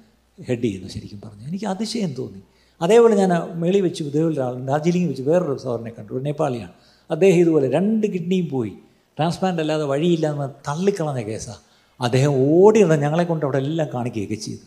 ഹെഡ് 0.49 0.63
ചെയ്യുന്നു 0.63 0.89
ശരിക്കും 0.89 1.21
പറഞ്ഞു 1.25 1.49
എനിക്ക് 1.49 1.65
അതിശയം 1.65 2.15
തോന്നി. 2.19 2.43
അതേപോലെ 2.83 3.15
ഞാൻ 3.15 3.31
മേളി 3.55 3.81
വെച്ച് 3.81 4.03
ഇതേപോലെ 4.03 4.35
ഒരാൾ 4.35 4.67
ഡാർജിലിംഗ് 4.67 5.09
വെച്ച് 5.09 5.23
വേറൊരു 5.23 5.59
സാറിനെ 5.59 5.91
കണ്ടു. 5.99 6.15
ഒരു 6.15 6.25
നേപ്പാളിയാണ്. 6.25 6.73
അദ്ദേഹം 7.11 7.41
ഇതുപോലെ 7.41 7.71
രണ്ട് 7.71 8.07
കിഡ്നിയും 8.07 8.49
പോയി. 8.49 8.73
ട്രാൻസ്പ്ലാന്റ് 9.19 9.61
അല്ലാതെ 9.61 9.85
വഴിയില്ല 9.85 10.31
എന്ന് 10.31 10.49
തള്ളിക്കളഞ്ഞ 10.69 11.21
കേസാണ് 11.23 11.57
അദ്ദേഹം 12.03 12.33
ഓടിയിടണം 12.33 13.01
ഞങ്ങളെ 13.01 13.25
കൊണ്ട് 13.25 13.47
അവിടെ 13.47 13.59
എല്ലാം 13.59 13.89
കാണിക്കുകയൊക്കെ 13.95 14.35
ചെയ്തു. 14.35 14.65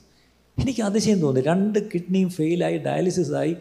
എനിക്ക് 0.62 0.82
അതിശയം 0.82 1.20
തോന്നി. 1.20 1.42
രണ്ട് 1.42 1.80
കിഡ്നിയും 1.92 2.30
ഫെയിലായി 2.30 2.78
ഡയാലിസിസ് 2.78 3.34
ആയി 3.34 3.54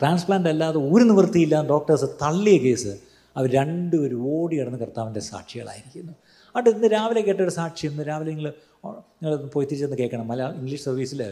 ട്രാൻസ്പ്ലാന്റ് 0.00 0.48
അല്ലാതെ 0.48 0.78
ഒരു 0.78 1.04
നിവൃത്തിയില്ല 1.04 1.66
ഡോക്ടേഴ്സ് 1.68 2.04
തള്ളിയ 2.22 2.58
കേസ് 2.58 2.92
അവർ 3.36 3.50
രണ്ടുപേരും 3.50 4.20
ഓടി 4.32 4.58
കിടന്ന് 4.58 4.78
കർത്താവിന്റെ 4.78 5.20
സാക്ഷികളായിരിക്കുന്നു. 5.20 6.12
അവിടെ 6.56 6.70
ഇന്ന് 6.70 6.88
രാവിലെ 6.92 7.20
കേട്ടൊരു 7.20 7.50
സാക്ഷി 7.50 7.86
ഇന്ന് 7.86 8.04
രാവിലെ 8.08 8.30
നിങ്ങൾ 8.30 8.52
നിങ്ങൾ 8.84 9.36
പോയി 9.36 9.66
തിരിച്ചെന്ന് 9.66 9.96
കേൾക്കണം. 9.96 10.28
മലയാളം 10.28 10.56
ഇംഗ്ലീഷ് 10.56 10.84
സർവീസിൽ 10.84 11.22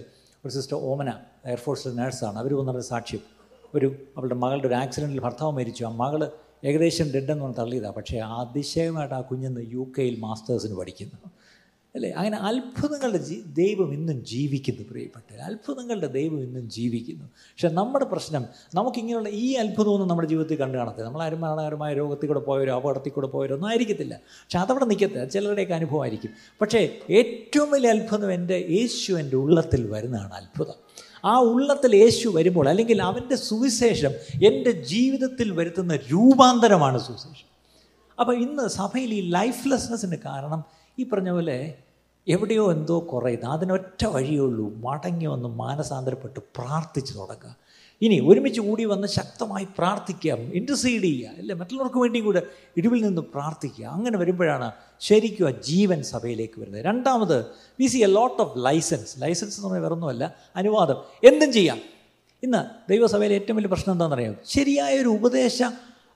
ഒരു 0.44 0.52
സിസ്റ്റർ 0.52 0.76
ഓമന 0.76 1.10
എയർഫോഴ്സിലെ 1.46 1.94
നേഴ്സാണ്. 1.94 2.38
അവർ 2.38 2.54
വന്നൊരു 2.54 2.80
സാക്ഷ്യം 2.80 3.20
ഒരു 3.74 3.96
അവളുടെ 4.16 4.34
മകളുടെ 4.34 4.66
ഒരു 4.66 4.74
ആക്സിഡന്റിൽ 4.74 5.20
ഭർത്താവ് 5.20 5.52
മരിച്ചു. 5.52 5.84
ആ 5.84 5.88
മകൾ 5.88 6.30
ഏകദേശം 6.64 7.04
ഡെഡ് 7.04 7.30
എന്ന് 7.30 7.44
പറഞ്ഞ് 7.44 7.56
തള്ളിയതാണ് 7.58 7.94
പക്ഷേ 7.94 8.18
അതിശയമായിട്ട് 8.18 9.14
ആ 9.14 9.20
കുഞ്ഞിന്ന് 9.20 9.60
യു 9.72 9.86
കെയിൽ 9.98 10.14
മാസ്റ്റേഴ്സിന് 10.18 10.74
പഠിക്കുന്നു. 10.74 11.18
അല്ലേ? 11.94 12.10
അങ്ങനെ 12.10 12.36
അത്ഭുതങ്ങളുടെ 12.36 13.18
ജീ 13.18 13.42
ദൈവം 13.46 13.92
ഇന്നും 13.92 14.24
ജീവിക്കുന്നു 14.24 14.82
പ്രിയപ്പെട്ട 14.90 15.40
അത്ഭുതങ്ങളുടെ 15.40 16.06
ദൈവം 16.06 16.40
ഇന്നും 16.40 16.70
ജീവിക്കുന്നു. 16.70 17.24
പക്ഷെ 17.24 17.68
നമ്മുടെ 17.68 18.04
പ്രശ്നം 18.04 18.44
നമുക്കിങ്ങനെയുള്ള 18.74 19.28
ഈ 19.28 19.52
അത്ഭുതമൊന്നും 19.52 20.08
നമ്മുടെ 20.08 20.28
ജീവിതത്തിൽ 20.28 20.56
കണ്ടു 20.56 20.78
കാണത്തില്ല. 20.78 21.04
നമ്മൾ 21.04 21.22
അരുമാനകരമായ 21.22 21.94
രോഗത്തിൽ 21.94 22.26
കൂടെ 22.26 22.40
പോയവരോ 22.40 22.76
അപകടത്തിൽ 22.76 23.10
കൂടെ 23.10 23.26
പോയവരോ 23.26 23.54
ഒന്നും 23.54 23.68
ആയിരിക്കത്തില്ല. 23.68 24.14
പക്ഷെ 24.14 24.58
അതവിടെ 24.58 24.84
നിൽക്കത്തില്ല. 24.84 25.24
ചിലരുടെയൊക്കെ 25.24 25.74
അനുഭവമായിരിക്കും 25.74 26.30
പക്ഷേ 26.60 26.98
ഏറ്റവും 27.10 27.70
വലിയ 27.70 27.90
അത്ഭുതം 27.90 28.32
എന്റെ 28.32 28.66
യേശു 28.70 29.12
എന്റെ 29.12 29.36
ഉള്ളത്തിൽ 29.36 29.90
വരുന്നതാണ് 29.90 30.32
അത്ഭുതം. 30.32 30.74
ആ 31.24 31.38
ഉള്ളത്തിൽ 31.40 31.96
യേശു 31.96 32.28
വരുമ്പോൾ 32.28 32.68
അല്ലെങ്കിൽ 32.68 33.02
അവന്റെ 33.02 33.34
സുവിശേഷം 33.34 34.10
എന്റെ 34.44 34.70
ജീവിതത്തിൽ 34.70 35.52
വരുത്തുന്ന 35.52 35.96
രൂപാന്തരമാണ് 35.96 36.98
സുവിശേഷം. 36.98 37.48
അപ്പോൾ 38.20 38.36
ഇന്ന് 38.36 38.68
സഭയിൽ 38.68 39.14
ഈ 39.14 39.30
ലൈഫ്ലെസ്നെസ്സിന് 39.30 40.16
കാരണം 40.16 40.64
ഈ 40.98 41.04
പറഞ്ഞ 41.04 41.30
പോലെ 41.30 41.74
എവിടെയോ 42.28 42.72
എന്തോ 42.72 43.08
കുറയുന്നു 43.12 43.50
അതിനൊറ്റ 43.50 44.06
വഴിയേ 44.06 44.38
ഉള്ളൂ. 44.38 44.74
മടങ്ങി 44.76 45.26
വന്ന് 45.26 45.48
മാനസാന്തരപ്പെട്ട് 45.48 46.40
പ്രാർത്ഥിച്ചു 46.40 47.12
തുടങ്ങുക. 47.12 47.56
ഇനി 48.02 48.20
ഒരുമിച്ച് 48.20 48.60
കൂടി 48.60 48.84
വന്ന് 48.84 49.08
ശക്തമായി 49.08 49.66
പ്രാർത്ഥിക്കാം 49.78 50.38
ഇന്റർസീഡ് 50.38 51.02
ചെയ്യുക. 51.02 51.30
അല്ല? 51.38 51.52
മറ്റുള്ളവർക്ക് 51.52 51.98
വേണ്ടിയും 51.98 52.24
കൂടെ 52.24 52.42
ഇടിവിൽ 52.76 53.04
നിന്ന് 53.04 53.22
പ്രാർത്ഥിക്കുക. 53.22 53.86
അങ്ങനെ 53.86 54.18
വരുമ്പോഴാണ് 54.18 54.72
ശരിക്കും 55.00 55.46
ആ 55.46 55.50
ജീവൻ 55.50 56.02
സഭയിലേക്ക് 56.02 56.60
വരുന്നത്. 56.60 56.84
രണ്ടാമത് 56.84 57.46
we 57.80 57.86
see 57.86 57.98
a 57.98 58.06
lot 58.06 58.42
of 58.42 58.64
licence 58.64 59.22
licence 59.22 59.56
എന്ന് 59.56 59.68
പറഞ്ഞാൽ 59.68 59.82
വേറൊന്നുമല്ല 59.82 60.34
അനുവാദം. 60.56 60.96
എന്തും 61.24 61.52
ചെയ്യാം. 61.52 61.78
ഇന്ന് 62.42 62.90
ദൈവസഭയിലെ 62.90 63.34
ഏറ്റവും 63.34 63.56
വലിയ 63.56 63.68
പ്രശ്നം 63.68 63.92
എന്താണെന്നറിയാം? 63.92 64.34
ശരിയായ 64.46 64.98
ഒരു 64.98 65.08
ഉപദേശ 65.08 65.62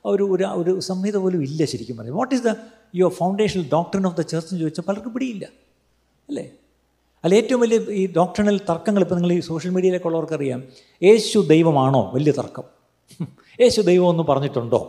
ഒരു 0.05 0.25
ഒരു 0.43 0.81
സംഹിത 0.81 1.17
പോലും 1.17 1.43
ഇല്ല 1.43 1.65
ശരിക്കും 1.65 1.97
പറയും 1.97 2.17
what 2.17 2.35
is 2.35 2.45
the 2.45 2.55
your 2.95 3.11
foundational 3.11 3.69
doctrine 3.73 4.07
of 4.07 4.17
the 4.17 4.21
church 4.21 4.55
എന്ന് 4.55 4.61
ചോദിച്ചാൽ 4.61 4.85
പലർക്കും 4.89 5.13
പിടിയില്ല. 5.13 5.49
അല്ലേ? 6.29 6.45
അല്ല 7.25 7.35
ഏറ്റവും 7.35 7.61
വലിയ 7.61 7.79
ഈ 7.91 8.13
ഡോക്ടറിനൽ 8.13 8.59
തർക്കങ്ങൾ 8.71 9.03
ഇപ്പോൾ 9.03 9.15
നിങ്ങൾ 9.15 9.33
ഈ 9.33 9.41
സോഷ്യൽ 9.41 9.73
മീഡിയയിലൊക്കെ 9.73 10.09
ഉള്ളവർക്കറിയാം 10.09 10.61
യേശു 11.03 11.39
ദൈവമാണോ? 11.49 12.11
വലിയ 12.15 12.33
തർക്കം. 12.33 12.65
യേശു 13.61 13.81
ദൈവം 13.81 14.27
പറഞ്ഞിട്ടുണ്ടോ? 14.31 14.81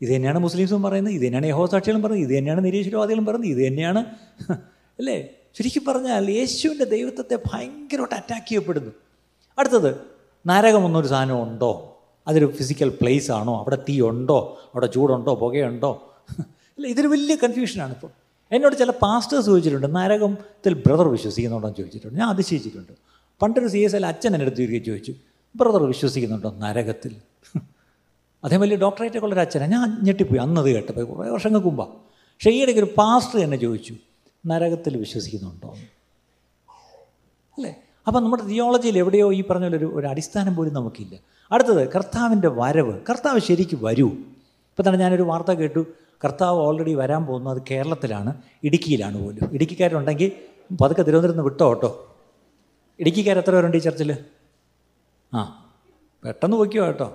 ഇത് 0.00 0.16
തന്നെയാണ് 0.16 0.38
മുസ്ലിംസും 0.38 0.82
പറയുന്നത് 0.82 1.14
ഇത് 1.14 1.22
തന്നെയാണ് 1.26 1.46
യഹോ 1.46 1.66
സാക്ഷികളും 1.66 2.02
പറയുന്നത് 2.02 2.32
ഇത് 2.32 2.38
തന്നെയാണ് 2.38 2.64
നിരീശ്വരവാദികളും 2.64 3.24
പറയുന്നത് 3.24 3.50
ഇത് 3.50 3.66
തന്നെയാണ് 3.66 4.00
അല്ലേ? 4.98 5.16
ശരിക്കും 5.54 5.84
പറഞ്ഞാൽ 5.84 6.30
യേശുവിന്റെ 6.30 6.84
ദൈവത്വത്തെ 6.84 7.36
ഭയങ്കരമായിട്ട് 7.52 8.14
അറ്റാക്ക് 8.14 8.48
ചെയ്യപ്പെടുന്നു. 8.48 8.92
അടുത്തത് 9.58 9.90
നരകം 10.46 10.86
എന്നൊരു 10.86 11.06
സാധനം 11.06 11.42
ഉണ്ടോ? 11.42 11.72
അതൊരു 12.26 12.46
ഫിസിക്കൽ 12.52 12.88
പ്ലേസ് 13.00 13.30
ആണോ? 13.30 13.58
അവിടെ 13.58 13.76
തീ 13.88 14.00
ഉണ്ടോ? 14.00 14.38
അവിടെ 14.66 14.86
ചൂടുണ്ടോ? 14.86 15.34
പുകയുണ്ടോ? 15.34 15.92
അല്ല 16.78 16.86
ഇതൊരു 16.86 17.08
വലിയ 17.08 17.36
കൺഫ്യൂഷനാണ് 17.36 17.92
ഇപ്പോൾ 17.92 18.10
എന്നോട് 18.52 18.76
ചില 18.76 18.90
പാസ്റ്റേഴ്സ് 18.90 19.46
ചോദിച്ചിട്ടുണ്ട്. 19.46 19.94
നരകത്തിൽ 19.94 20.74
ബ്രദർ 20.74 21.08
വിശ്വസിക്കുന്നുണ്ടോ 21.08 21.68
എന്ന് 21.68 21.76
ചോദിച്ചിട്ടുണ്ട്. 21.76 22.18
ഞാൻ 22.18 22.28
അതിശയിച്ചിട്ടുണ്ട്. 22.28 22.92
പണ്ടൊരു 23.42 23.66
സി 23.66 23.78
എസ് 23.78 23.96
എൽ 23.96 24.06
അച്ഛൻ 24.06 24.28
എന്റെ 24.28 24.40
അടുത്ത് 24.40 24.58
തിരികെ 24.58 24.78
ചോദിച്ചു 24.78 25.14
ബ്രദർ 25.56 25.82
വിശ്വസിക്കുന്നുണ്ടോ 25.82 26.54
നരകത്തിൽ? 26.58 27.16
അതേ 28.44 28.56
വലിയ 28.56 28.76
ഡോക്ടറേറ്റ് 28.76 29.16
ഉള്ളൊരു 29.16 29.40
അച്ഛനാണ് 29.40 29.72
ഞാൻ 29.72 29.98
ഞെട്ടിപ്പോയി. 30.02 30.40
അന്നത് 30.40 30.66
കേട്ടപ്പോൾ 30.66 31.04
കുറേ 31.04 31.28
വർഷങ്ങൾക്ക് 31.28 31.66
മുമ്പാണ് 31.66 31.90
പക്ഷേ 31.90 32.50
ഈയിടയ്ക്ക് 32.50 32.82
ഒരു 32.82 32.94
പാസ്റ്റർ 32.98 33.40
എന്നെ 33.40 33.56
ചോദിച്ചു 33.56 33.94
നരകത്തിൽ 34.46 34.96
വിശ്വസിക്കുന്നുണ്ടോ? 34.96 35.74
അല്ലേ? 37.58 37.76
അപ്പം 38.06 38.24
നമ്മുടെ 38.24 38.42
തിയോളജിയിൽ 38.42 38.98
എവിടെയോ 38.98 39.32
ഈ 39.32 39.44
പറഞ്ഞ 39.44 39.64
ഒരു 39.64 39.90
ഒരു 39.94 40.06
അടിസ്ഥാനം 40.06 40.56
പോലും 40.56 40.74
നമുക്കില്ല. 40.74 41.16
അടുത്തത് 41.52 41.92
കർത്താവിന്റെ 41.92 42.48
വരവ്. 42.48 43.00
കർത്താവ് 43.10 43.40
ശരിക്കും 43.40 43.78
വരൂ. 43.82 44.08
ഇപ്പം 44.08 44.88
തന്നെ 44.88 44.98
ഞാനൊരു 44.98 45.22
വാർത്ത 45.22 45.52
കേട്ടു. 45.52 45.86
കർത്താവ് 46.24 46.58
ഓൾറെഡി 46.58 46.94
വരാൻ 46.94 47.26
പോകുന്നത് 47.26 47.62
കേരളത്തിലാണ്. 47.70 48.32
ഇടുക്കിയിലാണ് 48.64 49.16
പോലും. 49.24 49.54
ഇടുക്കിക്കാരുണ്ടെങ്കിൽ 49.54 50.30
പതുക്കെ 50.80 51.02
തിരുവനന്തപുരത്ത് 51.02 51.38
നിന്ന് 51.38 51.48
വിട്ടോ 51.50 51.68
കേട്ടോ. 51.70 51.90
ഇടുക്കിക്കാർ 53.00 53.38
എത്ര 53.38 53.50
പേരുണ്ട് 53.50 53.76
ഈ 53.76 53.80
ചർച്ചിൽ 53.80 54.10
ആ 55.32 55.42
പെട്ടെന്ന് 56.24 56.56
പൊയ്ക്കോ 56.56 56.86
കേട്ടോ. 56.86 57.08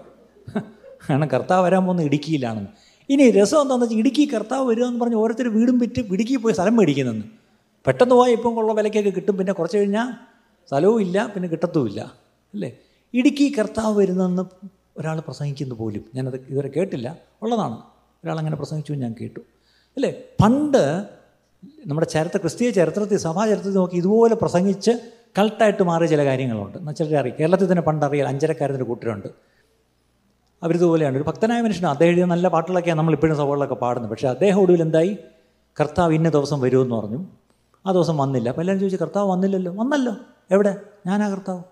കാരണം 1.08 1.28
കർത്താവ് 1.28 1.64
വരാൻ 1.66 1.82
പോകുന്നത് 1.86 2.06
ഇടുക്കിയിലാണെന്ന്. 2.06 2.70
ഇനി 3.10 3.32
രസം 3.32 3.62
എന്താണെന്ന് 3.62 3.86
വെച്ചാൽ 3.86 4.00
ഇടുക്കി 4.00 4.24
കർത്താവ് 4.34 4.64
വരിക 4.70 4.84
എന്ന് 4.84 5.00
പറഞ്ഞ് 5.00 5.16
ഓരോരുത്തർ 5.16 5.48
വീടും 5.48 5.78
വിറ്റ് 5.78 6.02
ഇടുക്കി 6.16 6.36
പോയി 6.36 6.54
സ്ഥലം 6.54 6.76
മേടിക്കുന്നെന്ന്. 6.76 7.26
പെട്ടെന്ന് 7.86 8.16
പോയാൽ 8.16 8.34
ഇപ്പം 8.38 8.60
ഉള്ള 8.60 8.74
വിലയ്ക്കൊക്കെ 8.74 9.10
കിട്ടും. 9.10 9.38
പിന്നെ 9.38 9.54
കുറച്ച് 9.54 9.78
കഴിഞ്ഞാൽ 9.78 10.08
സ്ഥലവും 10.70 11.02
ഇല്ല 11.02 11.28
പിന്നെ 11.28 11.50
കിട്ടത്തുമില്ല 11.50 12.02
അല്ലേ? 12.54 12.70
ഇടുക്കി 13.14 13.54
കർത്താവ് 13.60 13.94
വരുന്നെന്ന് 14.02 14.44
ഒരാൾ 14.98 15.20
പ്രസംഗിക്കുന്നു 15.20 15.76
പോലും. 15.76 16.04
ഞാനത് 16.16 16.36
ഇതുവരെ 16.50 16.68
കേട്ടില്ല. 16.68 17.16
ഉള്ളതാണ്. 17.42 17.78
ഒരാളങ്ങനെ 18.28 18.56
പ്രസംഗിച്ചു 18.56 18.94
ഞാൻ 18.94 19.16
കേട്ടു. 19.22 19.40
അല്ലേ? 19.96 20.14
പണ്ട് 20.44 21.08
നമ്മുടെ 21.88 22.08
ചരിത്ര 22.08 22.38
ക്രിസ്തീയ 22.38 22.70
ചരിത്രത്തിൽ 22.70 23.18
സഭാ 23.18 23.46
ചരിത്രത്തിൽ 23.46 23.74
നോക്കി 23.74 23.96
ഇതുപോലെ 23.96 24.36
പ്രസംഗിച്ച് 24.36 24.92
കൾട്ടായിട്ട് 25.38 25.84
മാറിയ 25.84 26.08
ചില 26.08 26.26
കാര്യങ്ങളുണ്ട്. 26.26 26.78
എന്ന് 26.78 26.92
വെച്ചാൽ 26.92 27.16
അറിയാം. 27.16 27.38
കേരളത്തിൽ 27.40 27.72
തന്നെ 27.72 27.82
പണ്ട് 27.82 28.06
അറിയാം 28.06 28.28
അഞ്ചരക്കാരന്റെ 28.28 28.84
കൂട്ടരുണ്ട്. 28.84 29.28
അവരിതുപോലെയാണ് 30.64 31.16
ഒരു 31.16 31.24
ഭക്തനായ 31.24 31.62
മനുഷ്യനാണ്. 31.62 31.92
അദ്ദേഹം 31.92 32.10
എഴുതിയ 32.10 32.26
നല്ല 32.26 32.48
പാട്ടുകളൊക്കെയാണ് 32.48 33.00
നമ്മൾ 33.00 33.14
ഇപ്പോഴും 33.14 33.38
സഭകളിലൊക്കെ 33.38 33.76
പാടുന്നത്. 33.76 34.12
പക്ഷേ 34.12 34.28
അദ്ദേഹം 34.28 34.62
ഒടുവിൽ 34.62 34.82
എന്തായി? 34.82 35.18
കർത്താവ് 35.80 36.14
ഇന്ന 36.14 36.30
ദിവസം 36.30 36.62
വരുമെന്ന് 36.62 36.96
പറഞ്ഞു. 36.96 37.26
ആ 37.86 37.92
ദിവസം 37.92 38.18
വന്നില്ല. 38.18 38.50
അപ്പോൾ 38.50 38.62
എല്ലാവരും 38.62 38.80
ചോദിച്ചു 38.80 39.04
കർത്താവ് 39.04 39.30
വന്നില്ലല്ലോ? 39.30 39.74
വന്നല്ലോ. 39.74 40.16
എവിടെ? 40.52 40.76
ഞാനാ 41.08 41.30
കർത്താവ്. 41.30 41.64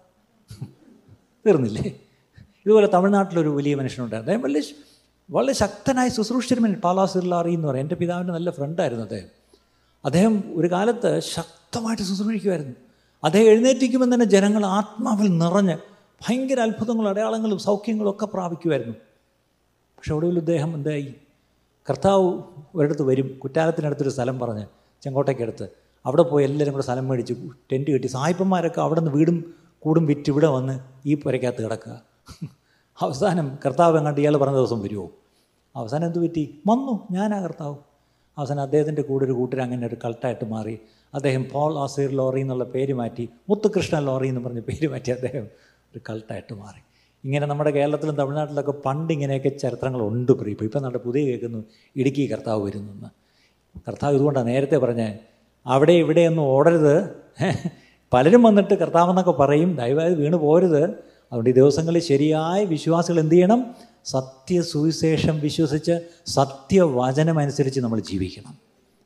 തീർന്നില്ലേ? 1.47 1.99
ഇതുപോലെ 2.65 2.87
തമിഴ്നാട്ടിലൊരു 2.87 3.49
വലിയ 3.49 3.75
മനുഷ്യനുണ്ട്. 3.75 4.15
അദ്ദേഹം 4.15 4.41
വലിയ 4.41 4.61
വളരെ 5.29 5.53
ശക്തനായ 5.53 6.09
ശുശ്രൂഷകരമൻ 6.09 6.73
പാലാ 6.73 7.05
സിർലാറി 7.05 7.53
എന്ന് 7.53 7.67
പറയും. 7.67 7.81
എന്റെ 7.81 7.95
പിതാവിന്റെ 7.95 8.33
നല്ല 8.33 8.51
ഫ്രണ്ടായിരുന്നു 8.51 9.03
അദ്ദേഹം. 9.03 9.27
അദ്ദേഹം 10.05 10.43
ഒരു 10.55 10.71
കാലത്ത് 10.71 11.19
ശക്തമായിട്ട് 11.19 12.03
ശുശ്രൂഷിക്കുമായിരുന്നു. 12.03 12.75
അദ്ദേഹം 13.23 13.45
എഴുന്നേറ്റിക്കുമ്പോൾ 13.45 14.13
തന്നെ 14.13 14.25
ജനങ്ങൾ 14.25 14.65
ആത്മാവിൽ 14.65 15.37
നിറഞ്ഞ് 15.37 15.77
ഭയങ്കര 16.21 16.59
അത്ഭുതങ്ങളും 16.59 17.09
അടയാളങ്ങളും 17.09 17.59
സൗഖ്യങ്ങളും 17.59 18.09
ഒക്കെ 18.09 18.25
പ്രാപിക്കുമായിരുന്നു. 18.25 18.93
പക്ഷെ 19.97 20.13
ഒടുവിൽ 20.13 20.37
അദ്ദേഹം 20.37 20.75
എന്തായി? 20.75 21.13
കർത്താവ് 21.89 22.41
ഒരിടത്ത് 22.75 23.01
വരും 23.01 23.39
കുറ്റാലത്തിനടുത്തൊരു 23.43 24.09
സ്ഥലം 24.09 24.39
പറഞ്ഞ് 24.39 24.65
ചെങ്കോട്ടയ്ക്കടുത്ത്. 25.01 25.69
അവിടെ 26.05 26.21
പോയി 26.21 26.43
എല്ലാവരും 26.43 26.73
കൂടെ 26.73 26.83
സ്ഥലം 26.83 27.07
മേടിച്ച് 27.07 27.33
ടെന്റ് 27.71 27.91
കെട്ടി 27.91 28.07
സായിപ്പന്മാരൊക്കെ 28.07 28.81
അവിടെ 28.81 28.99
നിന്ന് 28.99 29.15
വീടും 29.15 29.53
കൂടും 29.79 30.05
വിറ്റ് 30.05 30.29
ഇവിടെ 30.29 30.47
വന്ന് 30.47 30.79
ഈ 31.05 31.15
പുരയ്ക്കകത്ത് 31.15 31.63
കിടക്കുക. 31.63 32.01
അവസാനം 33.01 33.57
കർത്താവ് 33.65 33.97
എങ്ങാണ്ട് 33.97 34.21
ഇയാൾ 34.21 34.37
പറഞ്ഞ 34.37 34.55
ദിവസം 34.55 34.81
വരുമോ 34.81 35.11
അവസാനം 35.75 36.05
എന്ത് 36.05 36.19
പറ്റി? 36.19 36.61
വന്നു. 36.67 37.07
ഞാനാ 37.11 37.41
കർത്താവ്. 37.41 37.75
അവസാനം 38.37 38.61
അദ്ദേഹത്തിന്റെ 38.61 39.01
കൂടെ 39.01 39.25
ഒരു 39.25 39.31
കൂട്ടർ 39.31 39.61
അങ്ങനെ 39.61 39.87
ഒരു 39.87 39.97
കൾട്ടായിട്ട് 40.05 40.45
മാറി. 40.45 40.79
അദ്ദേഹം 41.13 41.45
പോൾ 41.53 41.77
ആസീർ 41.79 42.09
ലോറി 42.09 42.41
എന്നുള്ള 42.41 42.63
പേര് 42.63 42.93
മാറ്റി 42.93 43.29
മുത്തുകൃഷ്ണ 43.49 43.99
ലോറി 43.99 44.27
എന്ന് 44.27 44.41
പറഞ്ഞ 44.41 44.59
പേര് 44.59 44.87
മാറ്റി 44.87 45.11
അദ്ദേഹം 45.11 45.45
ഒരു 45.91 45.99
കൾട്ടായിട്ട് 46.09 46.53
മാറി. 46.53 46.81
ഇങ്ങനെ 47.23 47.47
നമ്മുടെ 47.47 47.69
കേരളത്തിലും 47.69 48.15
തമിഴ്നാട്ടിലൊക്കെ 48.15 48.71
പണ്ട് 48.71 49.13
ഇങ്ങനെയൊക്കെ 49.13 49.49
ചരിത്രങ്ങളുണ്ട് 49.49 50.31
ഇപ്പോൾ 50.31 50.63
ഇപ്പം 50.63 50.81
നമ്മുടെ 50.81 51.03
പുതിയ 51.03 51.25
കേൾക്കുന്നു 51.25 51.63
ഇടുക്കി 51.95 52.31
കർത്താവ് 52.31 52.63
വരുന്നെന്ന് 52.63 53.09
കർത്താവ് 53.87 54.15
ഇതുകൊണ്ടാണ് 54.15 54.47
നേരത്തെ 54.47 54.77
പറഞ്ഞത് 54.77 55.13
അവിടെ 55.65 55.93
ഇവിടെയൊന്നും 55.93 56.43
ഓടരുത്. 56.43 57.15
പലരും 58.13 58.43
വന്നിട്ട് 58.43 58.73
കർത്താവെന്നൊക്കെ 58.73 59.31
പറയും 59.31 59.75
ദയവായത് 59.75 60.13
വീണ് 60.13 60.35
പോരുത്. 60.35 61.14
അതുകൊണ്ട് 61.35 61.49
ഈ 61.49 61.53
ദിവസങ്ങളിൽ 61.53 61.99
ശരിയായ 61.99 62.63
വിശ്വാസികൾ 62.63 63.19
എന്ത് 63.19 63.35
ചെയ്യണം? 63.35 63.75
സത്യ 64.05 64.61
സുവിശേഷം 64.61 65.39
വിശ്വസിച്ച് 65.39 65.99
സത്യവചനം 66.27 67.39
അനുസരിച്ച് 67.39 67.79
നമ്മൾ 67.79 67.99
ജീവിക്കണം. 67.99 68.57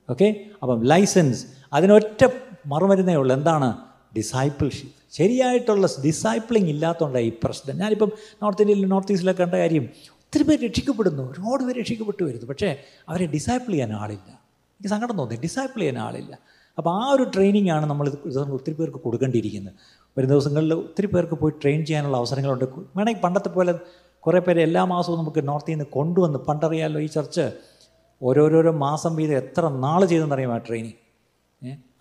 ഓക്കെ? 0.10 0.36
അപ്പം 0.62 0.84
ലൈസൻസ് 0.84 1.46
അതിനൊറ്റ 1.74 2.28
മറുമരുന്നേ 2.66 3.16
ഉള്ളൂ. 3.16 3.36
എന്താണ്? 3.36 3.78
ഡിസൈപ്പിൾഷിപ്പ്. 4.18 4.94
ശരിയായിട്ടുള്ള 5.12 5.88
ഡിസൈപ്പിളിംഗ് 6.06 6.70
ഇല്ലാത്തതുകൊണ്ടാണ് 6.70 7.26
ഈ 7.26 7.32
പ്രശ്നം. 7.44 7.78
ഞാനിപ്പം 7.78 8.12
നോർത്ത് 8.44 8.62
ഇന്ത്യയിൽ 8.62 8.86
നോർത്ത് 8.86 9.12
ഈസ്റ്റിലൊക്കെ 9.12 9.44
കണ്ട 9.44 9.56
കാര്യം 9.56 9.90
ഒത്തിരി 10.10 10.44
പേര് 10.44 10.66
രക്ഷിക്കപ്പെടുന്നു. 10.66 11.32
ഒരുപാട് 11.32 11.64
പേര് 11.64 11.80
രക്ഷിക്കപ്പെട്ടു 11.80 12.24
വരുന്നു. 12.24 12.46
പക്ഷേ 12.46 12.78
അവരെ 13.10 13.26
ഡിസൈപ്പിൾ 13.26 13.72
ചെയ്യാൻ 13.72 13.94
ആളില്ല. 13.94 14.30
എനിക്ക് 14.30 14.88
സങ്കടം 14.88 15.18
തോന്നി. 15.18 15.36
ഡിസൈപ്പിൾ 15.36 15.80
ചെയ്യാൻ 15.80 16.00
ആളില്ല. 16.00 16.40
അപ്പോൾ 16.78 17.04
ആ 17.04 17.12
ഒരു 17.12 17.24
ട്രെയിനിങ് 17.24 17.70
ആണ് 17.70 17.86
നമ്മൾ 17.86 18.10
ഒത്തിരി 18.38 18.76
പേർക്ക് 18.76 18.98
കൊടുക്കേണ്ടിയിരിക്കുന്നത്. 18.98 19.74
വരും 20.20 20.30
ദിവസങ്ങളിൽ 20.30 20.74
ഒത്തിരി 20.74 21.08
പേർക്ക് 21.08 21.34
പോയി 21.34 21.54
ട്രെയിൻ 21.62 21.86
ചെയ്യാനുള്ള 21.86 22.18
അവസരങ്ങളുണ്ട്. 22.18 22.66
വേണമെങ്കിൽ 22.66 23.22
പണ്ടത്തെ 23.22 23.50
പോലെ 23.50 23.74
കുറേ 24.20 24.40
പേര് 24.40 24.62
എല്ലാ 24.62 24.84
മാസവും 24.86 25.20
നമുക്ക് 25.20 25.48
നോർത്തിൽ 25.48 25.72
നിന്ന് 25.72 25.86
കൊണ്ടുവന്ന് 25.86 26.40
പണ്ടറിയാമല്ലോ 26.40 27.02
ഈ 27.02 27.06
ചർച്ച് 27.06 27.52
ഓരോരോരോ 28.22 28.72
മാസം 28.72 29.16
വീതം 29.16 29.34
എത്ര 29.34 29.68
നാൾ 29.68 30.06
ചെയ്തെന്നറിയാം 30.06 30.54
ആ 30.54 30.58
ട്രെയിനിങ് 30.58 30.98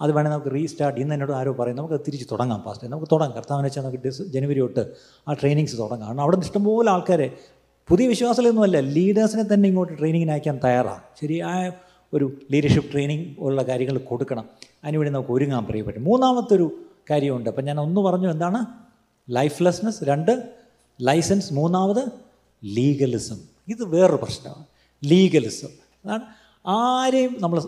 അത് 0.01 0.13
വേണേൽ 0.13 0.31
നമുക്ക് 0.31 0.51
റീസ്റ്റാർട്ട് 0.55 1.01
ഇന്ന് 1.01 1.15
എന്നോട് 1.15 1.33
ആരോ 1.33 1.53
പറയും 1.53 1.77
നമുക്ക് 1.77 1.95
തിരിച്ച് 1.95 2.27
തുടങ്ങാം 2.33 2.63
ഫാസ്റ്റ് 2.65 2.89
നമുക്ക് 2.89 3.07
തുടങ്ങാം. 3.13 3.37
കർത്താവിനെ 3.37 3.67
വെച്ചാൽ 3.67 3.83
നമുക്ക് 3.83 4.05
ഡിസ് 4.05 4.23
ജനുവരി 4.23 4.61
തൊട്ട് 4.61 4.91
ആ 5.29 5.33
ട്രെയിനിങ്സ് 5.33 5.79
തുടങ്ങാം. 5.79 6.09
കാരണം 6.09 6.21
അവിടെ 6.21 6.37
ഇഷ്ടംപോലെ 6.37 6.91
ആൾക്കാരെ 6.91 7.33
പുതിയ 7.89 8.09
വിശ്വാസങ്ങളൊന്നുമല്ല 8.09 8.81
ലീഡേഴ്സിനെ 8.81 9.55
തന്നെ 9.55 9.67
ഇങ്ങോട്ട് 9.69 9.99
ട്രെയിനിങ്ങിന് 9.99 10.31
അയക്കാൻ 10.31 10.61
തയ്യാറാണ്. 10.65 11.01
ശരിയായ 11.21 11.73
ഒരു 12.15 12.33
ലീഡർഷിപ്പ് 12.53 12.93
ട്രെയിനിങ് 12.93 13.35
ഉള്ള 13.39 13.63
കാര്യങ്ങൾ 13.63 13.99
കൊടുക്കണം. 13.99 14.45
അതിനുവേണ്ടി 14.85 15.15
നമുക്ക് 15.15 15.33
ഒരുങ്ങാൻ 15.33 15.67
മൂന്നാമത്തെ 15.99 16.55
ഒരു 16.55 16.79
കാര്യമുണ്ട്. 17.11 17.51
അപ്പം 17.51 17.65
ഞാൻ 17.65 17.81
ഒന്ന് 17.81 18.01
പറഞ്ഞു 18.01 18.31
എന്താണ്? 18.31 18.67
ലൈഫ്ലെസ്നെസ് 19.31 20.05
രണ്ട് 20.05 20.55
ലൈസൻസ് 21.03 21.53
മൂന്നാമത് 21.53 22.09
ലീഗലിസം 22.65 23.41
ഇത് 23.69 23.85
വേറൊരു 23.85 24.23
പ്രശ്നമാണ്. 24.23 24.65
ലീഗലിസം 25.05 25.69
അതാണ് 26.05 26.21
ആരെയും 26.67 27.37
നമ്മൾ 27.41 27.63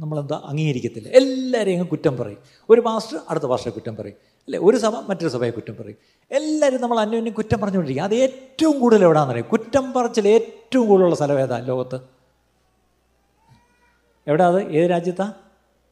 നമ്മളെന്താ 0.00 0.42
അംഗീകരിക്കത്തില്ല. 0.44 1.08
എല്ലാവരെയും 1.08 1.76
അങ്ങ് 1.76 1.88
കുറ്റം 1.88 2.16
പറയും. 2.16 2.38
ഒരു 2.70 2.80
മാസ്റ്റർ 2.80 3.18
അടുത്ത 3.30 3.44
പാസ്റ്ററെ 3.44 3.70
കുറ്റം 3.70 3.96
പറയും. 3.96 4.14
അല്ലേ? 4.14 4.60
ഒരു 4.60 4.76
സഭ 4.76 4.94
മറ്റൊരു 4.94 5.28
സഭയെ 5.28 5.50
കുറ്റം 5.50 5.76
പറയും. 5.76 5.96
എല്ലാവരും 6.30 6.82
നമ്മൾ 6.82 7.00
അന്യോന്യം 7.00 7.34
കുറ്റം 7.34 7.60
പറഞ്ഞുകൊണ്ടിരിക്കുക 7.60 8.04
അത് 8.04 8.14
ഏറ്റവും 8.14 8.80
കൂടുതൽ 8.80 9.04
എവിടെയാണെന്ന് 9.04 9.32
അറിയാം? 9.32 9.48
കുറ്റം 9.52 9.92
പറച്ചിൽ 9.92 10.28
ഏറ്റവും 10.28 10.88
കൂടുതലുള്ള 10.88 11.14
സ്ഥലം 11.14 11.40
ഏതാ 11.40 11.58
ലോകത്ത്? 11.58 12.00
എവിടെ 14.28 14.44
അത്? 14.44 14.62
ഏത് 14.62 14.90
രാജ്യത്താണ് 14.90 15.34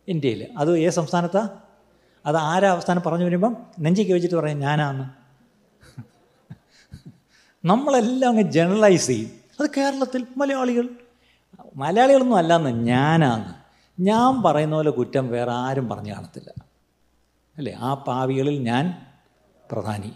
ഇന്ത്യയിൽ 0.09 0.47
അത് 0.59 0.79
ഏത് 0.79 0.90
സംസ്ഥാനത്താ? 0.90 1.49
അത് 2.26 2.37
ആരാ 2.37 2.70
അവസാനം 2.70 3.02
പറഞ്ഞു 3.06 3.24
വരുമ്പം? 3.24 3.56
നെഞ്ചിക്ക് 3.80 4.12
വെച്ചിട്ട് 4.12 4.34
പറയും 4.34 4.60
ഞാനാന്ന്. 4.60 5.24
നമ്മളെല്ലാം 7.66 8.28
അങ്ങ് 8.28 8.42
ജനറലൈസ് 8.42 9.06
ചെയ്യും. 9.06 9.30
അത് 9.60 9.70
കേരളത്തിൽ 9.76 10.26
മലയാളികൾ. 10.37 10.88
മലയാളികളൊന്നും 11.76 12.37
അല്ലാന്ന് 12.37 12.70
ഞാനാന്ന്. 12.70 13.54
ഞാൻ 14.02 14.42
പറയുന്ന 14.42 14.74
പോലെ 14.74 14.90
കുറ്റം 14.90 15.28
വേറെ 15.28 15.50
ആരും 15.50 15.88
പറഞ്ഞു 15.88 16.14
കാണത്തില്ല. 16.14 16.52
അല്ലേ? 17.56 17.74
ആ 17.78 17.94
പാവികളിൽ 17.94 18.62
ഞാൻ 18.62 19.06
പ്രധാനി. 19.72 20.12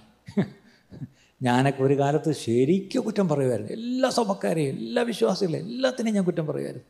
ഞാനൊക്കെ 1.42 1.82
ഒരു 1.82 1.98
കാലത്ത് 1.98 2.32
ശരിക്കും 2.32 3.02
കുറ്റം 3.02 3.28
പറയുമായിരുന്നു. 3.28 3.72
എല്ലാ 3.72 4.10
സഭക്കാരെയും 4.10 4.76
എല്ലാ 4.76 5.02
വിശ്വാസികളെയും 5.02 5.66
എല്ലാത്തിനെയും 5.66 6.14
ഞാൻ 6.14 6.24
കുറ്റം 6.24 6.46
പറയുമായിരുന്നു. 6.46 6.86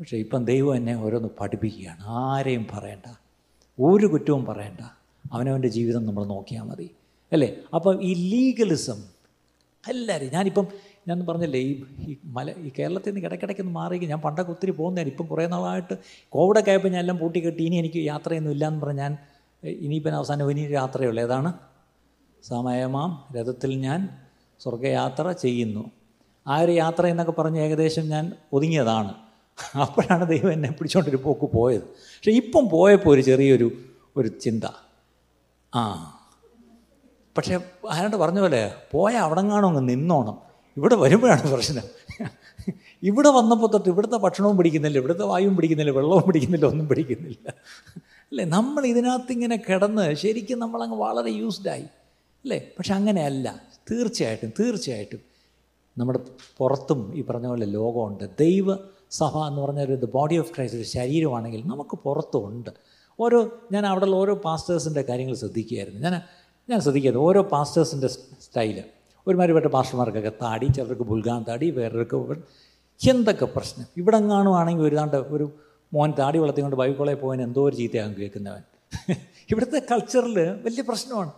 പക്ഷേ 0.00 0.16
ഇപ്പം 0.16 0.44
ദൈവം 0.44 0.76
എന്നെ 0.76 0.96
ഓരോന്ന് 0.96 1.28
പഠിപ്പിക്കുകയാണ്. 1.40 2.04
ആരെയും 2.08 2.66
പറയണ്ട. 2.72 3.12
ഒരു 3.80 4.06
കുറ്റവും 4.06 4.44
പറയണ്ട. 4.44 4.80
അവനവന്റെ 5.32 5.68
ജീവിതം 5.68 6.06
നമ്മൾ 6.06 6.24
നോക്കിയാൽ 6.24 6.62
മതി. 6.62 6.90
അല്ലേ? 7.32 7.56
അപ്പം 7.74 8.02
ഈ 8.02 8.14
ലീഗലിസം 8.30 9.02
എല്ലാവരും 9.88 10.30
ഞാനിപ്പം 10.32 10.66
ഞാൻ 11.08 11.26
പറഞ്ഞില്ലേ 11.26 11.60
ഈ 11.60 11.84
ഈ 12.00 12.16
മല 12.24 12.50
ഈ 12.50 12.70
കേരളത്തിൽ 12.78 13.10
നിന്ന് 13.12 13.26
ഇടയ്ക്കിടയ്ക്ക് 13.26 13.62
ഒന്ന് 13.62 13.72
മാറി 13.72 13.98
ഞാൻ 13.98 14.20
പണ്ടൊക്കെ 14.20 14.52
ഒത്തിരി 14.52 14.70
പോകുന്നതാണ്. 14.70 15.08
ഇപ്പം 15.08 15.26
കുറേ 15.26 15.46
നാളായിട്ട് 15.46 15.98
കോവിഡൊക്കെ 16.28 16.70
ആയപ്പോൾ 16.70 16.88
ഞാൻ 16.88 16.98
എല്ലാം 16.98 17.18
പൂട്ടിക്കെട്ടി. 17.18 17.64
ഇനി 17.64 17.76
എനിക്ക് 17.76 17.96
യാത്രയൊന്നും 17.96 18.50
ഇല്ലയെന്ന് 18.50 18.80
പറഞ്ഞ് 18.80 18.98
ഞാൻ 18.98 19.18
ഇനിയിപ്പം 19.64 20.14
അവസാനം 20.14 20.50
ഇനി 20.50 20.60
യാത്രയുള്ളൂ 20.60 21.22
ഏതാണ്? 21.22 21.52
സമയമാം 22.42 23.34
രഥത്തിൽ 23.36 23.74
ഞാൻ 23.74 24.08
സ്വർഗയാത്ര 24.60 25.32
ചെയ്യുന്നു. 25.32 25.90
ആ 26.46 26.60
ഒരു 26.60 26.72
യാത്ര 26.72 27.06
എന്നൊക്കെ 27.06 27.32
പറഞ്ഞ് 27.32 27.60
ഏകദേശം 27.60 28.08
ഞാൻ 28.08 28.32
ഒതുങ്ങിയതാണ്. 28.52 29.14
അപ്പോഴാണ് 29.76 30.28
ദൈവം 30.28 30.52
എന്നെ 30.52 30.70
പിടിച്ചോണ്ടൊരു 30.70 31.16
പോക്ക് 31.16 31.52
പോയത്. 31.52 31.82
പക്ഷെ 31.82 32.30
ഇപ്പം 32.30 32.68
പോയപ്പോൾ 32.68 33.14
ഒരു 33.14 33.20
ചെറിയൊരു 33.20 33.72
ഒരു 34.16 34.28
ചിന്ത. 34.28 34.64
ആ. 35.74 36.16
പക്ഷേ 37.38 37.60
ആരാണ്ട് 37.90 38.16
പറഞ്ഞ 38.16 38.40
പോലെ 38.40 38.74
പോയ 38.92 39.14
അവിടെ 39.14 39.40
കാണും 39.40 39.68
അങ്ങ് 39.68 39.88
നിന്നോണം. 39.88 40.38
ഇവിടെ 40.76 40.94
വരുമ്പോഴാണ് 40.94 41.52
പ്രശ്നം. 41.52 41.82
ഇവിടെ 43.02 43.28
വന്നപ്പോൾ 43.28 43.66
തൊട്ട് 43.66 43.88
ഇവിടുത്തെ 43.88 44.16
ഭക്ഷണവും 44.16 44.56
പിടിക്കുന്നില്ല 44.56 44.98
ഇവിടുത്തെ 44.98 45.24
വായുവും 45.24 45.56
പിടിക്കുന്നില്ല 45.56 45.92
വെള്ളവും 45.92 46.22
പിടിക്കുന്നില്ല 46.22 46.66
ഒന്നും 46.66 46.88
പിടിക്കുന്നില്ല. 46.88 47.52
അല്ലേ? 48.32 48.44
നമ്മൾ 48.44 48.86
ഇതിനകത്ത് 48.86 49.32
ഇങ്ങനെ 49.32 49.56
കിടന്ന് 49.56 50.14
ശരിക്കും 50.14 50.58
നമ്മളങ്ങ് 50.58 50.96
വളരെ 50.96 51.30
യൂസ്ഡായി 51.30 51.82
അല്ലേ? 52.44 52.58
പക്ഷെ 52.58 52.94
അങ്ങനെയല്ല. 52.94 53.62
തീർച്ചയായിട്ടും 53.90 54.52
തീർച്ചയായിട്ടും 54.60 55.20
നമ്മുടെ 55.98 56.18
പുറത്തും 56.58 57.12
ഈ 57.14 57.22
പറഞ്ഞ 57.22 57.46
പോലെ 57.46 57.66
ലോകമുണ്ട്. 57.66 58.24
ദൈവ 58.40 58.74
സഭ 59.10 59.38
എന്ന് 59.48 59.62
പറഞ്ഞ 59.62 59.80
ഒരു 59.80 60.08
ബോഡി 60.14 60.36
ഓഫ് 60.36 60.56
ക്രൈസ്റ്റ് 60.56 60.80
ഒരു 60.80 60.86
ശരീരമാണെങ്കിൽ 60.86 61.62
നമുക്ക് 61.66 61.96
പുറത്തുണ്ട് 61.96 62.70
ഓരോ 63.20 63.48
ഞാൻ 63.72 63.86
അവിടെയുള്ള 63.86 64.16
ഓരോ 64.16 64.34
പാസ്റ്റേഴ്സിന്റെ 64.34 65.02
കാര്യങ്ങൾ 65.02 65.34
ശ്രദ്ധിക്കുകയായിരുന്നു. 65.34 66.00
ഞാൻ 66.00 66.22
ഞാൻ 66.70 66.80
ശ്രദ്ധിക്കുന്നത് 66.80 67.22
ഓരോ 67.22 67.42
പാസ്റ്റേഴ്സിന്റെ 67.42 68.08
സ്റ്റൈൽ. 68.08 68.84
ഒരുമാതിരിപ്പെട്ട 69.26 69.66
പാസ്റ്റർമാർക്കൊക്കെ 69.66 70.32
താടി 70.42 70.66
ചിലർക്ക് 70.66 71.02
ബുൽഗാൻ 71.02 71.44
താടി 71.48 71.70
വേറൊക്കെ 71.70 72.16
എന്തൊക്കെ 73.10 73.44
പ്രശ്നം? 73.44 73.86
ഇവിടെ 73.96 74.18
കാണുവാണെങ്കിൽ 74.18 74.84
ഒരുതാണ്ട് 74.84 75.16
ഒരു 75.16 75.52
മോൻ 75.92 76.12
താടി 76.18 76.38
വളർത്തിക്കൊണ്ട് 76.38 76.76
ബൈക്കോളെ 76.76 77.14
പോകാൻ 77.14 77.42
എന്തോ 77.42 77.68
ഒരു 77.68 77.76
ചീത്തയാകും 77.76 78.14
കേൾക്കുന്നവൻ. 78.18 78.62
ഇവിടുത്തെ 79.50 79.82
കൾച്ചറിൽ 79.92 80.38
വലിയ 80.38 80.82
പ്രശ്നമാണ്. 80.82 81.32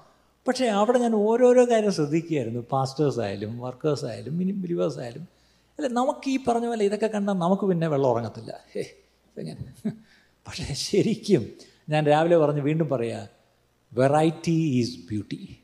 പക്ഷേ 0.49 0.67
അവിടെ 0.67 0.99
ഞാൻ 0.99 1.15
ഓരോരോ 1.15 1.65
കാര്യം 1.71 1.93
ശ്രദ്ധിക്കുകയായിരുന്നു. 1.93 2.61
പാസ്റ്റേഴ്സ് 2.73 3.21
ആയാലും 3.21 3.59
വർക്കേഴ്സ് 3.59 4.05
ആയാലും 4.05 5.42
അല്ല 5.83 5.95
നമുക്ക് 5.95 6.31
ഈ 6.31 6.37
പറഞ്ഞ 6.49 6.67
പോലെ 6.67 6.85
ഇതൊക്കെ 6.85 7.07
കണ്ടാൽ 7.07 7.35
നമുക്ക് 7.35 7.65
പിന്നെ 7.65 7.89
വെള്ളം 7.89 8.11
ഉറങ്ങത്തില്ല. 8.11 8.53
എങ്ങനെ 9.37 9.65
പക്ഷേ 10.47 10.75
ശരിക്കും 10.75 11.43
ഞാൻ 11.89 12.07
രാവിലെ 12.07 12.37
പറഞ്ഞ് 12.37 12.61
വീണ്ടും 12.61 12.89
പറയാ 12.89 13.27
വെറൈറ്റി 13.93 14.59
ഈസ് 14.81 14.97
ബ്യൂട്ടി 15.09 15.59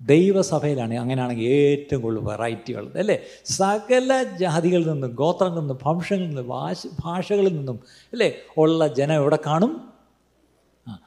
ദൈവസഭയിലാണ് 0.00 0.94
അങ്ങനെയാണെങ്കിൽ 0.94 1.46
ഏറ്റവും 1.46 2.02
കൂടുതൽ 2.02 2.20
വെറൈറ്റി 2.20 2.72
ഉള്ളത് 2.72 2.98
അല്ലേ? 2.98 3.16
സകല 3.44 4.22
ജാതികളിൽ 4.22 4.88
നിന്നും 4.92 5.10
ഗോത്രങ്ങളിൽ 5.10 5.60
നിന്നും 5.60 5.78
വംശങ്ങളിൽ 5.86 6.28
നിന്നും 6.28 6.48
ഭാഷ 6.48 6.86
ഭാഷകളിൽ 7.04 7.56
നിന്നും 7.56 7.80
അല്ലേ? 8.12 8.32
ഉള്ള 8.58 8.86
ജനം 8.86 9.14
എവിടെ 9.14 9.38
കാണും? 9.46 9.72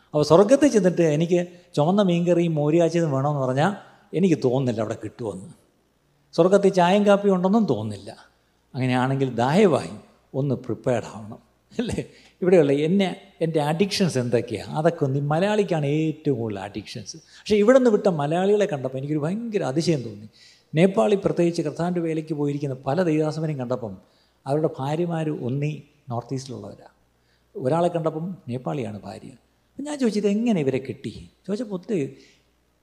അപ്പോൾ 0.05 0.23
സ്വർഗത്തിൽ 0.23 0.67
ചെന്നിട്ട് 0.67 1.01
എനിക്ക് 1.01 1.47
ചുമന്ന 1.75 2.01
മീൻകറിയും 2.01 2.53
മോരിയാച്ചതും 2.55 3.11
വേണമെന്ന് 3.11 3.41
പറഞ്ഞാൽ 3.41 3.71
എനിക്ക് 4.13 4.37
തോന്നുന്നില്ല 4.43 4.81
അവിടെ 4.81 4.97
കിട്ടുമെന്ന് 5.03 5.53
സ്വർഗത്തിൽ 6.33 6.69
ചായയും 6.69 7.07
കാപ്പിയും 7.07 7.35
ഉണ്ടെന്നും 7.35 7.65
തോന്നുന്നില്ല. 7.65 8.28
അങ്ങനെയാണെങ്കിൽ 8.75 9.35
ദയവായി 9.35 9.89
ഒന്ന് 10.33 10.55
പ്രിപ്പയർഡ് 10.55 11.05
ആവണം. 11.05 11.39
അല്ലേ? 11.79 12.05
ഇവിടെയുള്ള 12.41 12.71
എന്നെ 12.71 13.21
എന്റെ 13.41 13.61
അഡിക്ഷൻസ് 13.61 14.17
എന്തൊക്കെയാണ് 14.17 14.69
അതൊക്കെ 14.69 15.03
ഒന്ന് 15.05 15.19
മലയാളിക്കാണ് 15.19 15.85
ഏറ്റവും 15.85 16.37
കൂടുതൽ 16.39 16.59
അഡിക്ഷൻസ് 16.59 17.17
പക്ഷേ 17.17 17.55
ഇവിടെ 17.55 17.77
നിന്ന് 17.77 17.91
വിട്ട 17.91 18.07
മലയാളികളെ 18.07 18.65
കണ്ടപ്പോൾ 18.65 18.97
എനിക്കൊരു 18.97 19.19
ഭയങ്കര 19.19 19.63
അതിശയം 19.63 20.01
തോന്നി. 20.01 20.29
നേപ്പാളി 20.75 21.15
പ്രത്യേകിച്ച് 21.15 21.61
കർത്താന്റെ 21.61 22.01
വേലയ്ക്ക് 22.01 22.33
പോയിരിക്കുന്ന 22.33 22.75
പല 22.75 23.03
ദൈവദാസവനെയും 23.03 23.59
കണ്ടപ്പം 23.59 23.97
അവരുടെ 24.47 24.69
ഭാര്യമാർ 24.79 25.29
ഒന്നീ 25.29 25.77
നോർത്ത് 26.09 26.33
ഈസ്റ്റിലുള്ളവരാണ് 26.33 26.99
ഒരാളെ 27.55 27.87
കണ്ടപ്പം 27.87 28.37
നേപ്പാളിയാണ് 28.49 29.01
ഭാര്യ. 29.01 29.27
അപ്പം 29.27 29.83
ഞാൻ 29.83 29.99
ചോദിച്ചത് 29.99 30.27
എങ്ങനെ 30.27 30.61
ഇവരെ 30.61 30.77
കിട്ടി? 30.77 31.29
ചോദിച്ചപ്പോൾ 31.47 32.09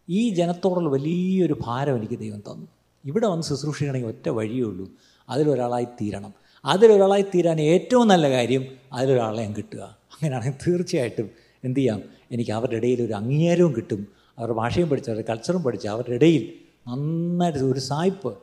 ഈ 0.09 0.29
ജനത്തോടുള്ള 0.29 0.89
വലിയൊരു 0.89 1.59
ഭാരം 1.61 1.97
എനിക്ക് 1.97 2.19
ദൈവം 2.19 2.41
തന്നു. 2.41 2.67
ഇവിടെ 3.05 3.27
വന്ന് 3.27 3.43
ശുശ്രൂഷിക്കണമെങ്കിൽ 3.43 4.09
ഒറ്റ 4.09 4.29
വഴിയേ 4.29 4.63
ഉള്ളൂ. 4.63 4.91
അതിലൊരാളായി 5.29 5.85
തീരണം. 5.85 6.35
അതിലൊരാളായി 6.65 7.23
തീരാൻ 7.23 7.61
ഏറ്റവും 7.61 8.09
നല്ല 8.09 8.31
കാര്യം 8.31 8.67
അതിലൊരാളെ 8.93 9.53
കിട്ടുക. 9.57 9.99
അങ്ങനെയാണെങ്കിൽ 10.13 10.59
തീർച്ചയായിട്ടും 10.67 11.31
എന്തു 11.65 11.81
ചെയ്യാം? 11.81 12.03
എനിക്ക് 12.33 12.51
അവരുടെ 12.51 12.77
ഇടയിൽ 12.77 13.03
ഒരു 13.03 13.13
അംഗീകാരവും 13.13 13.77
കിട്ടും. 13.77 14.07
അവരുടെ 14.39 14.57
ഭാഷയും 14.57 14.89
പഠിച്ച് 14.89 15.11
അവരുടെ 15.11 15.27
കൾച്ചറും 15.31 15.63
പഠിച്ച് 15.63 15.89
അവരുടെ 15.89 16.15
ഇടയിൽ 16.15 16.53
നന്നായിട്ട് 16.89 17.59
ഒരു 17.59 17.79
സായിപ്പ് 17.79 18.37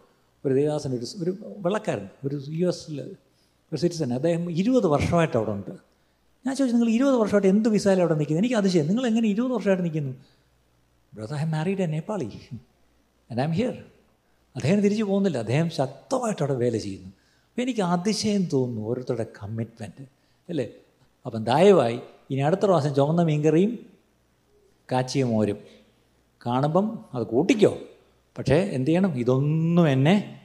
ഒരു 0.45 0.53
ദേവദാസൻ 0.53 0.93
ഒരു 0.95 1.05
ഒരു 1.19 1.37
വെള്ളക്കാരൻ 1.57 2.09
ഒരു 2.25 2.41
യു 2.47 2.67
എസിൽ 2.67 3.01
ഒരു 3.71 3.77
സിറ്റിസൺ 3.77 4.13
അദ്ദേഹം 4.13 4.51
ഇരുപത് 4.51 4.87
വർഷമായിട്ട് 4.87 5.37
അവിടെ 5.37 5.51
ഉണ്ട്. 5.51 5.71
ഞാൻ 6.45 6.55
ചോദിച്ചു 6.55 6.77
നിങ്ങൾ 6.77 6.89
ഇരുപത് 6.89 7.15
വർഷമായിട്ട് 7.15 7.47
എന്ത് 7.47 7.69
വിസയിൽ 7.69 7.99
അവിടെ 7.99 8.15
നിൽക്കുന്നു 8.15 8.39
എനിക്ക് 8.39 8.55
അത് 8.55 8.63
അതിശയം 8.63 8.87
നിങ്ങൾ 8.87 9.07
എങ്ങനെ 9.07 9.27
ഇരുപത് 9.27 9.51
വർഷമായിട്ട് 9.51 9.83
നിൽക്കുന്നു? 9.83 10.13
Brother 11.13 11.35
I 11.35 11.43
married 11.43 11.81
a 11.81 11.85
Nepali 11.85 12.31
and 13.31 13.41
I'm 13.43 13.51
here 13.51 13.83
അദ്ദേഹം 14.55 14.79
തിരിച്ചു 14.81 15.03
പോകുന്നില്ല. 15.03 15.37
അദ്ദേഹം 15.37 15.69
ശക്തമായിട്ട് 15.69 16.43
അവിടെ 16.43 16.53
വേല 16.53 16.77
ചെയ്യുന്നു. 16.77 17.07
അപ്പോൾ 17.07 17.61
എനിക്ക് 17.61 17.81
അതിശയം 17.81 18.43
തോന്നുന്നു 18.53 18.89
ഓരോരുത്തരുടെ 18.89 19.25
കമ്മിറ്റ്മെന്റ് 19.43 20.05
അല്ലേ? 20.49 20.67
അപ്പം 21.25 21.43
ദയവായി 21.43 21.99
ഇനി 22.31 22.39
അടുത്ത 22.39 22.61
പ്രാവശ്യം 22.61 22.95
ചുവന്ന 22.95 23.21
മീൻകറിയും 23.21 23.79
കാച്ചിയ 24.91 25.23
മോരും 25.23 25.57
കാണുമ്പം 26.45 27.05
അത് 27.13 27.23
കൂട്ടിക്കോ. 27.27 27.77
പക്ഷേ 28.37 28.55
എന്ത് 28.55 28.87
ചെയ്യണം? 28.87 29.19
ഇതൊന്നും 29.19 29.89
എന്നെ 29.89 30.41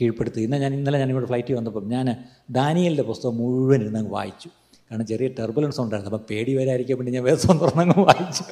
കീഴ്പ്പെടുത്തി 0.00 0.40
ഇന്ന് 0.40 0.56
ഞാൻ 0.56 0.74
ഇന്നലെ 0.74 0.98
ഞാനിവിടെ 0.98 1.26
ഫ്ലൈറ്റിൽ 1.26 1.54
വന്നപ്പം 1.54 1.88
ഞാൻ 1.88 2.24
ദാനിയലിന്റെ 2.50 3.02
പുസ്തകം 3.02 3.36
മുഴുവൻ 3.36 3.80
ഇരുന്നങ്ങ് 3.80 4.10
വായിച്ചു. 4.10 4.48
കാരണം 4.90 5.06
ചെറിയ 5.06 5.28
ടെർബുലൻസ് 5.28 5.80
ഉണ്ടായിരുന്നു. 5.80 6.14
അപ്പം 6.14 6.26
പേടി 6.30 6.56
വരാതിരിക്കാൻ 6.56 6.98
വേണ്ടി 6.98 7.12
ഞാൻ 7.12 7.24
വേദം 7.24 7.58
തുറന്നങ്ങ് 7.58 7.98
വായിച്ചു. 7.98 8.44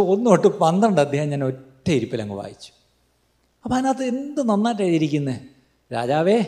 ഒന്നു 0.00 0.30
തൊട്ട് 0.30 0.48
പന്ത്രണ്ട് 0.48 1.00
അദ്ദേഹം 1.00 1.28
ഞാൻ 1.28 1.44
ഒറ്റ 1.82 1.90
ഇരിപ്പിലങ്ങ് 1.90 2.34
വായിച്ചു. 2.34 2.72
അപ്പം 3.64 3.76
അതിനകത്ത് 3.76 4.04
എന്ത് 4.04 4.48
നന്നായിട്ട് 4.48 4.82
എഴുതിയിരിക്കുന്നത് 4.82 5.40
രാജാവേ 5.92 6.42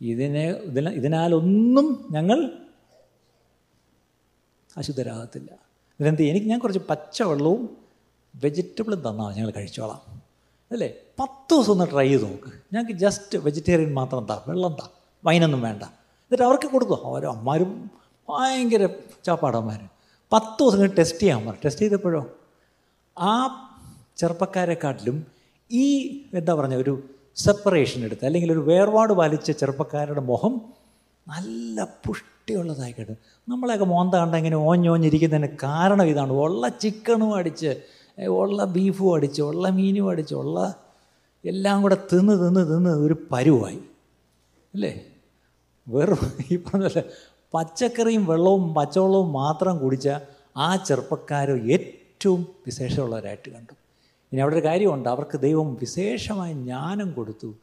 ഇതിനെ 0.00 0.50
ഇതിന് 0.50 0.88
ഇതിനാലൊന്നും 0.88 2.08
ഞങ്ങൾ 2.10 2.52
അശുദ്ധരാകത്തില്ല. 4.76 5.48
ഇതെന്ത് 6.00 6.22
എനിക്ക് 6.22 6.46
ഞാൻ 6.46 6.58
കുറച്ച് 6.58 6.80
പച്ചവെള്ളവും 6.90 7.76
വെജിറ്റബിളും 8.34 9.00
തന്നാൽ 9.00 9.34
ഞങ്ങൾ 9.34 9.50
കഴിച്ചോളാം. 9.50 10.22
അല്ലേ? 10.72 10.94
പത്ത് 11.20 11.54
ദിവസം 11.54 11.72
ഒന്ന് 11.72 11.86
ട്രൈ 11.90 12.08
ചെയ്ത് 12.08 12.24
നോക്ക്. 12.24 12.52
ഞങ്ങൾക്ക് 12.72 12.92
ജസ്റ്റ് 12.92 13.38
വെജിറ്റേറിയൻ 13.38 13.94
മാത്രം 13.94 14.26
താ 14.26 14.42
വെള്ളം 14.48 14.72
താ 14.72 14.88
വൈനൊന്നും 15.24 15.62
വേണ്ട. 15.62 15.82
എന്നിട്ട് 15.82 16.42
അവർക്ക് 16.42 16.66
കൊടുക്കുക. 16.66 16.98
ഓരോ 17.02 17.30
അമ്മമാരും 17.30 17.90
ഭയങ്കര 18.28 18.88
ചാപ്പാടന്മാർ 19.24 19.88
പത്ത് 20.32 20.62
ദിവസം 20.62 20.86
ടെസ്റ്റ് 20.86 21.18
ചെയ്യാൻ 21.18 21.46
പറഞ്ഞു 21.46 21.60
ടെസ്റ്റ് 21.64 21.82
ചെയ്തപ്പോഴോ? 21.82 22.26
ആ 23.18 23.66
ചെറുപ്പക്കാരെക്കാട്ടിലും 24.20 25.16
ഈ 25.70 25.84
എന്താ 26.34 26.54
പറഞ്ഞ 26.54 26.74
ഒരു 26.74 26.94
സെപ്പറേഷൻ 27.36 28.04
എടുത്ത് 28.04 28.24
അല്ലെങ്കിൽ 28.24 28.52
ഒരു 28.52 28.58
വേർപാട് 28.60 29.12
വലിച്ച 29.12 29.50
ചെറുപ്പക്കാരുടെ 29.50 30.20
മുഖം 30.20 30.54
നല്ല 31.26 31.84
പുഷ്ടിയുള്ളതായി 32.06 32.92
കേട്ടു 32.92 33.14
നമ്മളെയൊക്കെ 33.48 33.84
മോന്ത 33.84 34.14
കണ്ട 34.14 34.34
ഇങ്ങനെ 34.34 34.56
ഓഞ്ഞോഞ്ഞിരിക്കുന്നതിന് 34.56 35.48
കാരണം 35.62 36.04
ഇതാണ്. 36.04 36.32
ഉള്ള 36.32 36.68
ചിക്കണും 36.82 37.34
അടിച്ച് 37.34 37.70
ഉള്ള 38.18 38.64
ബീഫും 38.64 39.14
അടിച്ച് 39.14 39.42
ഉള്ള 39.42 39.68
മീനും 39.68 40.10
അടിച്ച് 40.10 40.34
ഉള്ള 40.34 40.58
എല്ലാം 41.44 41.82
കൂടെ 41.82 41.96
തിന്ന് 42.12 42.34
തിന്ന് 42.42 42.62
തിന്ന് 42.70 42.90
ഒരു 43.04 43.16
പരുവായി. 43.32 43.80
അല്ലേ? 44.74 44.92
വെറും 45.86 46.24
ഈ 46.50 46.56
പറഞ്ഞ 46.56 46.88
പച്ചക്കറിയും 47.54 48.24
വെള്ളവും 48.26 48.74
പച്ചവെള്ളവും 48.74 49.32
മാത്രം 49.32 49.78
കുടിച്ച 49.78 50.08
ആ 50.56 50.76
ചെറുപ്പക്കാരോ 50.76 51.56
ഏറ്റവും 51.76 52.40
വിശേഷമുള്ളവരായിട്ട് 52.66 53.48
കണ്ടു. 53.54 53.74
ഇനി 54.32 54.40
അവിടെ 54.40 54.56
ഒരു 54.56 54.64
കാര്യമുണ്ട്. 54.64 55.08
അവർക്ക് 55.08 55.40
ദൈവം 55.40 55.74
വിശേഷമായ 55.74 56.52
ജ്ഞാനം 56.52 57.12
കൊടുത്തു. 57.12 57.54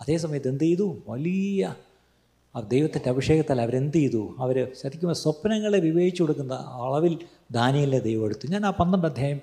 അതേസമയത്ത് 0.00 0.48
എന്ത് 0.48 0.64
ചെയ്തു? 0.64 1.02
വലിയ 1.08 1.74
ആ 2.56 2.60
ദൈവത്തിന്റെ 2.60 3.10
അഭിഷേകത്താൽ 3.10 3.60
അവരെന്ത് 3.60 3.96
ചെയ്തു? 3.96 4.34
അവർ 4.38 4.72
ശരിക്കും 4.82 5.14
സ്വപ്നങ്ങളെ 5.14 5.78
വിവേചിച്ചു 5.78 6.22
കൊടുക്കുന്ന 6.22 6.54
അളവിൽ 6.54 7.18
ദാനിയലിനെ 7.50 7.98
ദൈവം 7.98 8.24
എടുത്തു. 8.24 8.46
ഞാൻ 8.46 8.66
ആ 8.66 8.70
പന്ത്രണ്ട് 8.70 9.06
അധ്യായം 9.06 9.40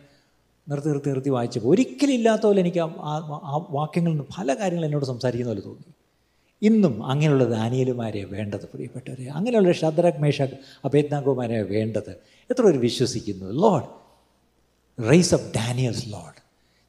നിർത്തി 0.69 0.87
നിർത്തി 0.87 1.09
നിർത്തി 1.09 1.29
വായിച്ചപ്പോൾ 1.29 1.69
ഒരിക്കലും 1.69 2.13
ഇല്ലാത്ത 2.13 2.41
പോലെ 2.41 2.59
എനിക്ക് 2.59 2.79
ആ 2.79 2.89
ആ 3.43 3.67
വാക്യങ്ങളിൽ 3.69 4.13
നിന്ന് 4.13 4.25
പല 4.37 4.53
കാര്യങ്ങൾ 4.53 4.85
എന്നോട് 4.85 5.05
സംസാരിക്കുന്ന 5.05 5.53
പോലെ 5.53 5.65
തോന്നി. 5.65 5.93
ഇന്നും 6.61 7.05
അങ്ങനെയുള്ള 7.05 7.43
ദാനിയലുമാരെ 7.43 8.23
വേണ്ടത് 8.23 8.65
പ്രിയപ്പെട്ടവരെ 8.65 9.31
അങ്ങനെയുള്ള 9.31 9.71
ഷദ്രക് 9.71 10.19
മേഷക് 10.19 10.57
അഭേദ്നാഗോമാരെ 10.85 11.61
വേണ്ടത്. 11.61 12.11
എത്ര 12.49 12.61
പേര് 12.61 12.77
വിശ്വസിക്കുന്നു? 12.77 13.45
Lord 13.51 13.83
raise 15.11 15.33
of 15.33 15.53
Daniels 15.55 16.13
Lord 16.13 16.40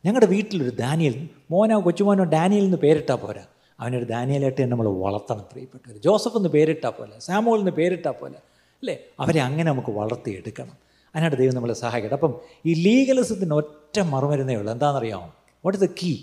ഞങ്ങളുടെ 0.04 0.26
വീട്ടിലൊരു 0.26 0.70
ദാനിയൽ 0.70 1.28
മോനോ 1.50 1.84
കൊച്ചുമോനോ 1.84 2.24
ഡാനിയൽ 2.24 2.64
എന്ന് 2.64 2.76
പേരിട്ടാൽ 2.76 3.14
പോരാ. 3.14 3.44
അവനൊരു 3.80 4.04
ദാനിയലായിട്ട് 4.04 4.62
നമ്മൾ 4.62 4.88
വളർത്തണം 4.88 5.44
പ്രിയപ്പെട്ടവർ 5.52 5.96
ജോസഫ് 5.96 6.36
എന്ന് 6.36 6.48
പേരിട്ടാൽ 6.48 6.90
പോലെ 6.90 7.18
സാമോൾ 7.18 7.58
എന്ന് 7.58 7.70
പേരിട്ടാൽ 7.70 8.10
പോലെ 8.10 8.34
അല്ലേ? 8.72 8.98
അവരെ 9.20 9.40
അങ്ങനെ 9.40 9.72
നമുക്ക് 9.72 9.92
വളർത്തിയെടുക്കണം. 9.92 10.72
അതിനായിട്ട് 11.14 11.36
ദൈവം 11.36 11.54
നമ്മളെ 11.54 11.74
സഹായിക്കട്ടെ. 11.74 12.14
അപ്പം 12.14 12.40
ഈ 12.66 12.74
ലീഗലിസത്തിന് 12.74 13.54
ഒറ്റ 13.54 14.00
മറുമരുന്നേ 14.00 14.54
ഉള്ളൂ. 14.54 14.72
എന്താണെന്നറിയാമോ? 14.72 15.34
What 15.64 15.78
is 15.78 15.90
the 15.90 15.94
key 16.02 16.16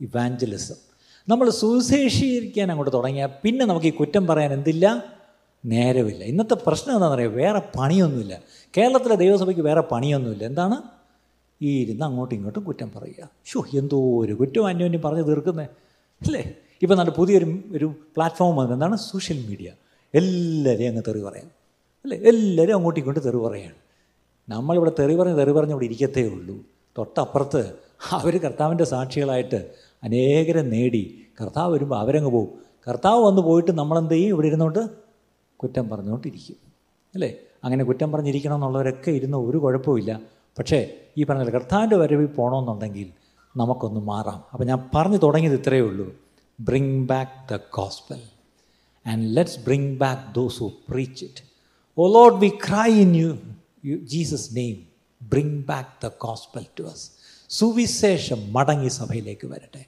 evangelism 0.00 0.74
നമ്മൾ 1.28 1.50
സുവിശേഷീകരിക്കാൻ 1.50 2.70
അങ്ങോട്ട് 2.70 2.96
തുടങ്ങിയാൽ 2.96 3.28
പിന്നെ 3.42 3.66
നമുക്ക് 3.66 3.86
ഈ 3.86 3.90
കുറ്റം 3.90 4.26
പറയാൻ 4.26 4.52
എന്തില്ല? 4.52 5.04
നേരമില്ല. 5.64 6.24
ഇന്നത്തെ 6.24 6.54
പ്രശ്നം 6.54 6.94
എന്താണെന്നറിയാം? 6.94 7.34
വേറെ 7.34 7.62
പണിയൊന്നുമില്ല. 7.78 8.40
കേരളത്തിലെ 8.76 9.14
ദൈവസഭയ്ക്ക് 9.14 9.62
വേറെ 9.62 9.80
പണിയൊന്നുമില്ല. 9.80 10.44
എന്താണ്? 10.44 10.93
ഈ 11.62 11.82
ഇരുന്ന് 11.82 12.04
അങ്ങോട്ടും 12.04 12.36
ഇങ്ങോട്ടും 12.36 12.64
കുറ്റം 12.64 12.92
പറയുക. 12.96 13.28
ഷോ 13.46 13.64
എന്തോ 13.78 13.98
ഒരു 14.24 14.34
കുറ്റം 14.34 14.66
അന്യോന്യം 14.66 15.02
പറഞ്ഞ് 15.04 15.24
തീർക്കുന്നത് 15.24 15.68
അല്ലേ? 16.22 16.54
ഇപ്പം 16.82 16.96
നല്ല 16.98 17.10
പുതിയൊരു 17.10 17.62
ഒരു 17.72 17.94
പ്ലാറ്റ്ഫോം 18.16 18.56
വന്നത് 18.56 18.72
എന്താണ് 18.72 18.96
സോഷ്യൽ 18.96 19.46
മീഡിയ 19.48 19.70
എല്ലാവരെയും 20.14 20.90
അങ്ങ് 20.90 21.02
തെറി 21.08 21.20
പറയാം. 21.20 21.50
അല്ലേ? 22.04 22.16
എല്ലാവരും 22.16 22.74
അങ്ങോട്ടും 22.74 23.00
ഇങ്ങോട്ടും 23.00 23.22
തെറി 23.22 23.36
പറയാണ് 23.36 23.74
നമ്മളിവിടെ 24.48 24.92
തെറി 24.98 25.14
പറഞ്ഞ് 25.16 25.38
തെറി 25.38 25.52
പറഞ്ഞ് 25.52 25.72
ഇവിടെ 25.72 25.84
ഇരിക്കത്തേ 25.84 26.28
ഉള്ളൂ. 26.28 26.56
തൊട്ടപ്പുറത്ത് 26.98 27.76
അവർ 28.12 28.38
കർത്താവിന്റെ 28.38 28.84
സാക്ഷികളായിട്ട് 28.84 29.70
അനേകരെ 30.02 30.62
നേടി 30.62 31.30
കർത്താവ് 31.40 31.72
വരുമ്പോൾ 31.74 31.98
അവരങ്ങ് 31.98 32.30
പോകും 32.30 32.60
കർത്താവ് 32.88 33.26
വന്ന് 33.26 33.42
പോയിട്ട് 33.42 33.72
നമ്മളെന്ത് 33.72 34.14
ചെയ്യും? 34.14 34.28
ഇവിടെ 34.28 34.46
ഇരുന്നുകൊണ്ട് 34.46 34.88
കുറ്റം 35.56 35.88
പറഞ്ഞുകൊണ്ടിരിക്കും 35.88 36.56
അല്ലേ? 37.14 37.34
അങ്ങനെ 37.64 37.84
കുറ്റം 37.84 38.12
പറഞ്ഞിരിക്കണം 38.12 38.54
എന്നുള്ളവരൊക്കെ 38.54 39.10
ഇരുന്ന് 39.10 39.38
ഒരു 39.38 39.58
കുഴപ്പമില്ല 39.58 40.20
പക്ഷേ 40.58 41.08
ഈ 41.18 41.24
പറഞ്ഞ 41.24 41.50
കർത്താവിന്റെ 41.50 41.96
വരവിൽ 41.96 42.26
പോകണമെന്നുണ്ടെങ്കിൽ 42.26 43.12
നമുക്കൊന്ന് 43.56 44.00
മാറാം. 44.00 44.44
അപ്പോൾ 44.52 44.64
ഞാൻ 44.64 44.90
പറഞ്ഞു 44.94 45.16
തുടങ്ങിയത് 45.16 45.60
ഇത്രയേ 45.60 45.80
ഉള്ളൂ. 45.80 46.14
Bring 46.60 47.06
back 47.06 47.52
the 47.52 47.56
gospel 47.56 48.20
and 49.06 49.36
let's 49.36 49.58
bring 49.58 49.96
back 49.96 50.34
those 50.34 50.58
who 50.60 50.70
preach 50.90 51.24
it 51.24 51.42
O 51.98 52.12
Lord 52.12 52.40
we 52.40 52.48
cry 52.48 52.90
in 52.92 53.16
you 53.16 53.38
you 53.84 53.96
Jesus 53.96 54.56
name 54.56 54.86
bring 55.22 55.64
back 55.64 56.06
the 56.06 56.10
gospel 56.20 56.66
to 56.80 56.82
us 56.82 57.10
സുവിശേഷം 57.48 58.52
മടങ്ങി 58.52 58.88
സഭയിലേക്ക് 58.88 59.46
വരട്ടെ. 59.46 59.86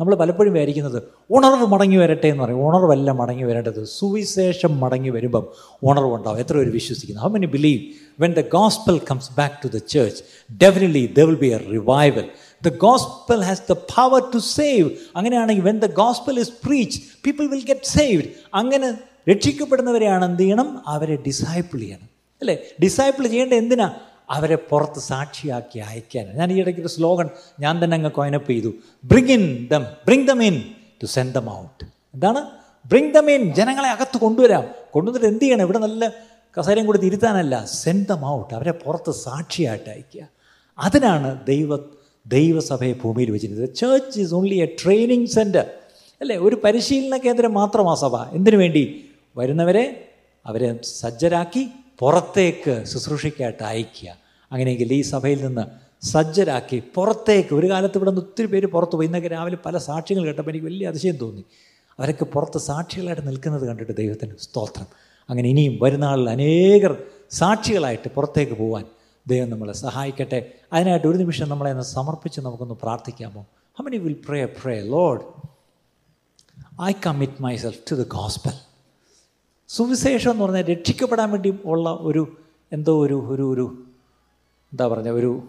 നമ്മൾ 0.00 0.14
പലപ്പോഴും 0.14 0.52
വിചാരിക്കുന്നത് 0.52 1.02
ഉണർവ് 1.30 1.66
മടങ്ങി 1.66 1.96
വരട്ടെ 1.96 2.26
എന്ന് 2.26 2.44
പറയും. 2.44 2.68
ഉണർവല്ല 2.68 3.10
മടങ്ങി 3.10 3.42
വരേണ്ടത്. 3.42 3.84
സുവിശേഷം 3.84 4.80
മടങ്ങി 4.80 5.08
വരുമ്പം 5.08 5.46
ഉണർവുണ്ടാവും. 5.82 6.38
എത്ര 6.38 6.56
പേര് 6.56 6.70
വിശ്വസിക്കുന്നു. 6.70 7.22
How 7.22 7.28
many 7.28 7.46
believe 7.46 7.82
when 8.22 8.32
the 8.32 8.40
gospel 8.40 9.00
comes 9.10 9.30
back 9.38 9.54
to 9.64 9.76
the 9.76 9.78
church 9.78 10.22
definitely 10.64 11.14
there 11.18 11.20
will 11.20 11.34
be 11.34 11.46
a 11.46 11.56
revival 11.56 12.28
the 12.64 12.76
gospel 12.76 13.40
has 13.40 13.62
the 13.70 13.72
power 13.72 14.22
to 14.34 14.38
save 14.38 14.90
അങ്ങനെയാണെങ്കിൽ 15.16 15.62
when 15.62 15.78
the 15.78 15.86
gospel 15.86 16.40
is 16.40 16.52
preach 16.66 17.00
people 17.26 17.50
will 17.50 17.64
get 17.66 17.84
saved 17.84 18.24
അങ്ങനെ 18.54 18.98
രക്ഷിക്കപ്പെടുന്നവരെയാണ് 19.30 20.24
എന്ത് 20.24 20.42
ചെയ്യണം? 20.42 20.78
അവരെ 20.86 21.16
disciple 21.16 21.78
ചെയ്യണം. 21.78 22.08
അല്ലേ? 22.40 22.58
Disciple 22.82 23.26
ചെയ്യേണ്ട 23.26 23.52
എന്തിനാ? 23.52 23.94
അവരെ 24.30 24.56
പുറത്ത് 24.56 25.00
സാക്ഷിയാക്കി 25.00 25.78
അയക്കാൻ 25.78 26.36
ഞാൻ 26.36 26.52
ഈ 26.52 26.60
ഇടയ്ക്ക് 26.60 26.80
ഒരു 26.80 26.88
സ്ലോഗൻ 26.88 27.28
ഞാൻ 27.60 27.84
തന്നെ 27.84 27.94
അങ്ങ് 27.94 28.10
കോയിനപ്പ് 28.10 28.50
ചെയ്തു. 28.50 28.72
Bring 29.04 29.28
in 29.28 29.68
them 29.72 29.86
bring 30.06 30.28
them 30.28 30.42
in 30.42 30.62
to 31.02 31.06
send 31.06 31.34
them 31.34 31.58
out 31.58 31.84
എന്താണ്? 32.14 32.50
ബ്രിങ് 32.86 33.14
ദം 33.14 33.30
ഇൻ 33.30 33.54
ജനങ്ങളെ 33.54 33.88
അകത്ത് 33.88 34.18
കൊണ്ടുവരാം. 34.18 34.64
കൊണ്ടുവന്നിട്ട് 34.90 35.34
എന്ത് 35.34 35.44
ചെയ്യണം? 35.44 35.62
ഇവിടെ 35.62 35.78
നല്ല 35.78 36.12
കസേരയും 36.58 36.86
കൂടി 36.86 36.98
തിരുത്താനല്ല. 36.98 37.64
സെൻഡ് 37.64 38.06
ദം 38.06 38.26
ഔട്ട് 38.26 38.54
അവരെ 38.54 38.72
പുറത്ത് 38.72 39.10
സാക്ഷിയായിട്ട് 39.10 39.90
അയക്കുക. 39.90 40.28
അതിനാണ് 40.78 41.46
ദൈവ 41.46 41.76
ദൈവസഭയെ 42.26 42.92
ഭൂമിയിൽ 42.92 43.30
വെച്ചിരുന്നത് 43.30 43.74
church 43.74 44.20
is 44.20 44.34
only 44.34 44.54
a 44.54 44.76
training 44.84 45.26
centre 45.26 45.66
അല്ലേ? 46.20 46.36
ഒരു 46.36 46.60
പരിശീലന 46.64 47.16
കേന്ദ്രം 47.16 47.54
മാത്രമാണ് 47.54 47.98
സഭ. 47.98 48.16
എന്തിനു 48.16 48.56
വേണ്ടി? 48.56 49.04
വരുന്നവരെ 49.36 50.08
അവരെ 50.46 50.82
സജ്ജരാക്കി 50.82 51.68
പുറത്തേക്ക് 51.98 52.84
ശുശ്രൂഷയ്ക്കായിട്ട് 52.84 53.62
അയക്കുക 53.62 54.16
അങ്ങനെയെങ്കിൽ 54.52 54.92
ഈ 54.92 55.00
സഭയിൽ 55.00 55.46
നിന്ന് 55.46 55.64
സജ്ജരാക്കി 56.06 56.82
പുറത്തേക്ക് 56.94 57.54
ഒരു 57.54 57.70
കാലത്ത് 57.70 57.98
ഇവിടെ 57.98 58.10
നിന്ന് 58.10 58.22
ഒത്തിരി 58.22 58.46
പേര് 58.46 58.66
പുറത്ത് 58.66 58.92
പോയി. 58.92 59.06
ഇന്നൊക്കെ 59.06 59.28
രാവിലെ 59.28 59.58
പല 59.66 59.78
സാക്ഷ്യങ്ങൾ 59.78 60.24
കേട്ടപ്പോൾ 60.24 60.50
എനിക്ക് 60.50 60.66
വലിയ 60.66 60.88
അതിശയം 60.88 61.16
തോന്നി. 61.16 61.44
അവരൊക്കെ 61.98 62.24
പുറത്ത് 62.24 62.58
സാക്ഷികളായിട്ട് 62.58 63.26
നിൽക്കുന്നത് 63.26 63.66
കണ്ടിട്ട് 63.66 63.96
ദൈവത്തിന് 63.96 64.32
സ്തോത്രം. 64.40 64.86
അങ്ങനെ 65.30 65.48
ഇനിയും 65.48 65.78
വരുന്നാളിൽ 65.82 66.30
അനേകർ 66.30 67.02
സാക്ഷികളായിട്ട് 67.30 68.08
പുറത്തേക്ക് 68.08 68.52
പോകാൻ 68.52 68.84
ദൈവം 69.26 69.50
നമ്മളെ 69.50 69.72
സഹായിക്കട്ടെ. 69.72 70.50
അതിനായിട്ട് 70.72 71.06
ഒരു 71.06 71.16
നിമിഷം 71.16 71.48
നമ്മളെ 71.48 71.70
ഒന്ന് 71.70 71.82
സമർപ്പിച്ച് 71.82 72.40
നമുക്കൊന്ന് 72.40 72.74
പ്രാർത്ഥിക്കാമോ? 72.74 73.46
How 73.78 73.82
many 73.82 73.96
will 73.96 74.16
pray 74.28 74.44
pray 74.44 74.80
Lord 74.80 75.20
I 76.82 76.92
commit 77.06 77.42
myself 77.56 77.78
to 77.90 77.94
the 77.94 78.06
gospel 78.06 78.67
സുവിശേഷം 79.68 80.30
എന്ന് 80.30 80.44
പറഞ്ഞാൽ 80.44 80.62
രക്ഷിക്കപ്പെടാൻ 80.62 81.30
വേണ്ടി 81.30 81.58
ഉള്ള 81.64 81.98
ഒരു 82.00 82.36
എന്തോ 82.72 83.06
ഒരു 83.06 83.24
ഒരു 83.28 83.52
ഒരു 83.52 83.82
എന്താ 84.72 84.88
പറഞ്ഞ 84.88 85.08
ഒരു 85.08 85.42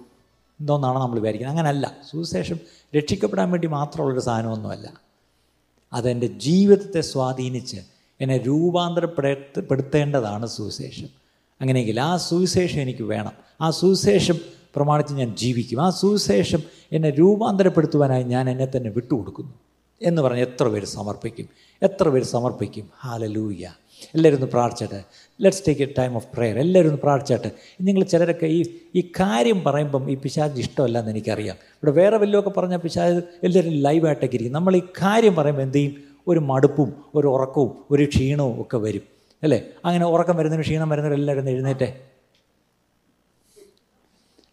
എന്തോന്നാണ് 0.60 0.99
നമ്മൾ 0.99 1.19
വിചാരിക്കുന്നത്. 1.19 1.58
അങ്ങനല്ല. 1.58 1.97
സുവിശേഷം 2.12 2.60
രക്ഷിക്കപ്പെടാൻ 2.97 3.51
വേണ്ടി 3.51 3.67
മാത്രമുള്ളൊരു 3.67 4.25
സാധനമൊന്നുമല്ല. 4.25 5.01
അതെന്റെ 5.93 6.27
ജീവിതത്തെ 6.27 7.01
സ്വാധീനിച്ച് 7.01 7.77
എന്നെ 8.21 8.38
രൂപാന്തരപ്പെടുത്തേണ്ടതാണ് 8.38 10.47
സുവിശേഷം. 10.47 11.08
അങ്ങനെയെങ്കിൽ 11.62 12.01
ആ 12.01 12.17
സുവിശേഷം 12.17 12.82
എനിക്ക് 12.82 13.03
വേണം. 13.03 13.32
ആ 13.62 13.69
സുവിശേഷം 13.69 14.36
പ്രമാണിച്ച് 14.75 15.13
ഞാൻ 15.13 15.36
ജീവിക്കും. 15.36 15.82
ആ 15.82 15.89
സുവിശേഷം 15.89 16.60
എന്നെ 16.91 17.10
രൂപാന്തരപ്പെടുത്തുവാനായി 17.10 18.23
ഞാൻ 18.23 18.49
എന്നെ 18.49 18.65
തന്നെ 18.65 18.89
വിട്ടുകൊടുക്കുന്നു. 18.89 19.53
എന്ന് 20.01 20.21
പറഞ്ഞ് 20.21 20.41
എത്ര 20.41 20.67
പേര് 20.67 20.86
സമർപ്പിക്കും? 20.86 21.49
എത്ര 21.84 22.10
പേര് 22.10 22.23
സമർപ്പിക്കും? 22.23 22.89
ഹാലലൂയ 22.99 23.67
എല്ലാവരും 24.15 24.38
ഒന്ന് 24.38 24.51
പ്രാർത്ഥിച്ചട്ടെ. 24.51 25.03
Let's 25.41 25.63
take 25.67 25.81
a 25.81 25.93
time 25.97 26.15
of 26.15 26.27
prayer 26.33 26.59
എല്ലാവരും 26.59 26.89
ഒന്ന് 26.89 27.01
പ്രാർത്ഥിച്ചട്ടെ. 27.01 27.51
നിങ്ങൾ 27.81 28.03
ചിലരൊക്കെ 28.03 28.45
ഈ 28.45 28.63
ഈ 28.95 29.01
കാര്യം 29.01 29.63
പറയുമ്പം 29.63 30.12
ഈ 30.12 30.15
പിശാജ് 30.15 30.59
ഇഷ്ടമല്ല 30.59 30.99
എന്ന് 30.99 31.12
എനിക്കറിയാം. 31.12 31.55
ഇവിടെ 31.55 31.91
വേറെ 31.91 32.17
വല്ലതുമൊക്കെ 32.17 32.59
പറഞ്ഞ 32.59 32.75
പിശാജ് 32.75 33.21
എല്ലാവരും 33.43 33.73
ലൈവായിട്ടൊക്കെ 33.73 34.35
ഇരിക്കും. 34.35 34.53
നമ്മൾ 34.53 34.75
ഈ 34.75 34.79
കാര്യം 34.79 35.35
പറയുമ്പോൾ 35.35 35.62
എന്ത് 35.62 35.77
ചെയ്യും? 35.77 35.95
ഒരു 36.27 36.39
മടുപ്പും 36.39 36.93
ഒരു 37.15 37.27
ഉറക്കവും 37.27 37.77
ഒരു 37.91 38.05
ക്ഷീണവും 38.05 38.62
ഒക്കെ 38.62 38.77
വരും. 38.77 39.01
അല്ലേ? 39.43 39.63
അങ്ങനെ 39.85 40.05
ഉറക്കം 40.05 40.35
വരുന്നതിന് 40.35 40.63
ക്ഷീണം 40.63 40.89
വരുന്നവരും 40.89 41.15
എല്ലാവരും 41.15 41.49
എഴുന്നേറ്റേ. 41.49 41.99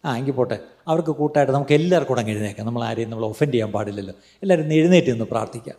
ആ 0.05 0.17
എങ്കിൽ 0.17 0.31
പോട്ടെ. 0.31 0.59
അവർക്ക് 0.87 1.09
കൂട്ടായിട്ട് 1.09 1.53
നമുക്ക് 1.53 1.73
എല്ലാവർക്കും 1.73 2.17
കൂടെ 2.17 2.27
എഴുന്നേക്കാം. 2.27 2.67
നമ്മൾ 2.67 2.83
ആരെയും 2.83 3.09
നമ്മൾ 3.09 3.25
ഒഫൻഡ് 3.25 3.53
ചെയ്യാൻ 3.53 3.71
പാടില്ലല്ലോ. 3.71 4.13
എല്ലാവരും 4.43 4.73
എഴുന്നേറ്റ് 4.73 5.11
നിന്ന് 5.11 5.25
പ്രാർത്ഥിക്കാം. 5.25 5.75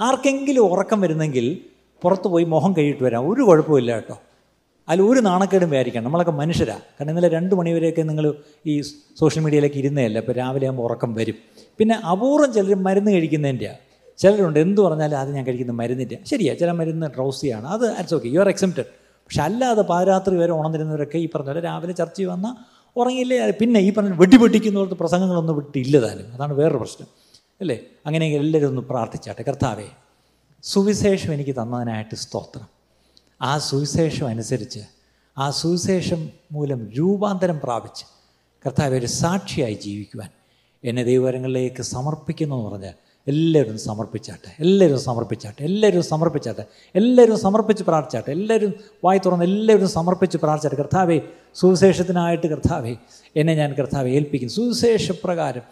ആർക്കെങ്കിലും 0.00 0.64
ഉറക്കം 0.64 1.00
വരുന്നെങ്കിൽ 1.00 1.60
പുറത്ത് 2.02 2.28
പോയി 2.28 2.44
മുഖം 2.44 2.74
കഴിയിട്ട് 2.78 3.04
വരാം. 3.04 3.32
ഒരു 3.32 3.42
കുഴപ്പമില്ല 3.42 3.94
കേട്ടോ. 3.94 4.20
അതിൽ 4.88 5.02
ഒരു 5.02 5.20
നാണക്കേടും 5.20 5.70
വിചാരിക്കണം 5.70 6.04
നമ്മളൊക്കെ 6.04 6.32
മനുഷ്യരാണ് 6.32 6.80
കാരണം 6.80 7.10
ഇന്നലെ 7.10 7.28
രണ്ട് 7.28 7.54
മണിവരെയൊക്കെ 7.54 8.02
നിങ്ങൾ 8.02 8.34
ഈ 8.66 8.80
സോഷ്യൽ 8.80 9.42
മീഡിയയിലേക്ക് 9.42 9.76
ഇരുന്നതല്ല? 9.76 10.18
ഇപ്പോൾ 10.18 10.32
രാവിലെ 10.32 10.66
ആകുമ്പോൾ 10.66 10.82
ഉറക്കം 10.82 11.14
വരും. 11.14 11.34
പിന്നെ 11.78 11.94
അപൂർവം 11.94 12.52
ചിലർ 12.52 12.74
മരുന്ന് 12.74 13.10
കഴിക്കുന്നതിന്റെയാണ് 13.10 13.76
ചിലരുണ്ട് 14.18 14.60
എന്ത് 14.60 14.80
പറഞ്ഞാലും 14.80 15.18
അത് 15.18 15.34
ഞാൻ 15.34 15.46
കഴിക്കുന്ന 15.46 15.72
മരുന്നിന്റെ. 15.72 16.18
ശരിയാ 16.26 16.54
ചില 16.54 16.70
മരുന്ന് 16.70 17.06
ഡ്രൗസിയാണ്. 17.06 17.66
അത് 17.66 17.86
it's 17.90 18.14
okay. 18.14 18.28
You 18.28 18.40
are 18.40 18.48
accepted. 18.48 18.84
പക്ഷെ 19.00 19.42
അല്ലാതെ 19.42 19.82
പാതിരാത്രി 19.82 20.36
വരെ 20.36 20.52
ഉണർന്നിരുന്നവരൊക്കെ 20.52 21.18
ഈ 21.18 21.28
പറഞ്ഞ 21.34 21.46
പോലെ 21.46 21.60
രാവിലെ 21.60 21.92
ചർച്ച 21.92 22.22
വന്നാൽ 22.22 22.80
ഉറങ്ങിയില്ലേ? 22.96 23.50
പിന്നെ 23.50 23.80
ഈ 23.80 23.92
പറഞ്ഞ 23.92 24.08
വെടി 24.08 24.36
പൊട്ടിക്കുന്നവർക്ക് 24.36 24.94
പ്രസംഗങ്ങളൊന്നും 24.94 25.56
വിട്ടില്ല 25.56 26.00
താനും. 26.00 26.34
അതാണ് 26.34 26.52
വേറൊരു 26.52 26.76
പ്രശ്നം. 26.76 27.08
അല്ലേ? 27.60 27.80
അങ്ങനെയെങ്കിൽ 28.06 28.40
എല്ലാവരും 28.40 28.68
ഒന്ന് 28.68 28.82
പ്രാർത്ഥിച്ചാട്ടെ. 28.82 29.42
കർത്താവേ 29.42 29.84
സുവിശേഷം 30.62 31.32
എനിക്ക് 31.32 31.50
തന്നതിനായിട്ട് 31.50 32.14
സ്തോത്രം. 32.14 32.66
ആ 33.42 33.58
സുവിശേഷം 33.58 34.26
അനുസരിച്ച് 34.26 34.80
ആ 35.38 35.50
സുവിശേഷം 35.50 36.30
മൂലം 36.52 36.90
രൂപാന്തരം 36.98 37.60
പ്രാപിച്ച് 37.64 38.04
കർത്താവ് 38.66 38.94
ഒരു 38.94 39.06
സാക്ഷിയായി 39.06 39.74
ജീവിക്കുവാൻ 39.74 40.28
എന്നെ 40.84 41.04
ദൈവകരങ്ങളിലേക്ക് 41.04 41.82
സമർപ്പിക്കുന്നു 41.82 42.56
എന്ന് 42.56 42.70
പറഞ്ഞാൽ 42.70 42.94
എല്ലാവരും 43.28 43.78
സമർപ്പിച്ചാട്ടെ 43.78 44.56
എല്ലാവരും 44.60 45.00
സമർപ്പിച്ചാട്ടെ 45.00 45.64
എല്ലാവരും 45.64 46.02
സമർപ്പിച്ചാട്ടെ 46.02 46.64
എല്ലാവരും 46.94 47.38
സമർപ്പിച്ച് 47.38 47.84
പ്രാർത്ഥിച്ചാട്ടെ 47.84 48.30
എല്ലാവരും 48.30 48.74
വായി 49.04 49.18
തുറന്ന് 49.18 49.44
എല്ലാവരും 49.44 49.88
സമർപ്പിച്ച് 49.88 50.38
പ്രാർത്ഥിച്ചാട്ടെ. 50.38 50.82
കർത്താവേ 50.82 51.20
സുവിശേഷത്തിനായിട്ട് 51.54 52.46
കർത്താവേ 52.46 52.96
എന്നെ 53.36 53.54
ഞാൻ 53.54 53.72
കർത്താവെ 53.72 54.10
ഏൽപ്പിക്കുന്നു. 54.10 54.54
സുവിശേഷപ്രകാരം 54.54 55.62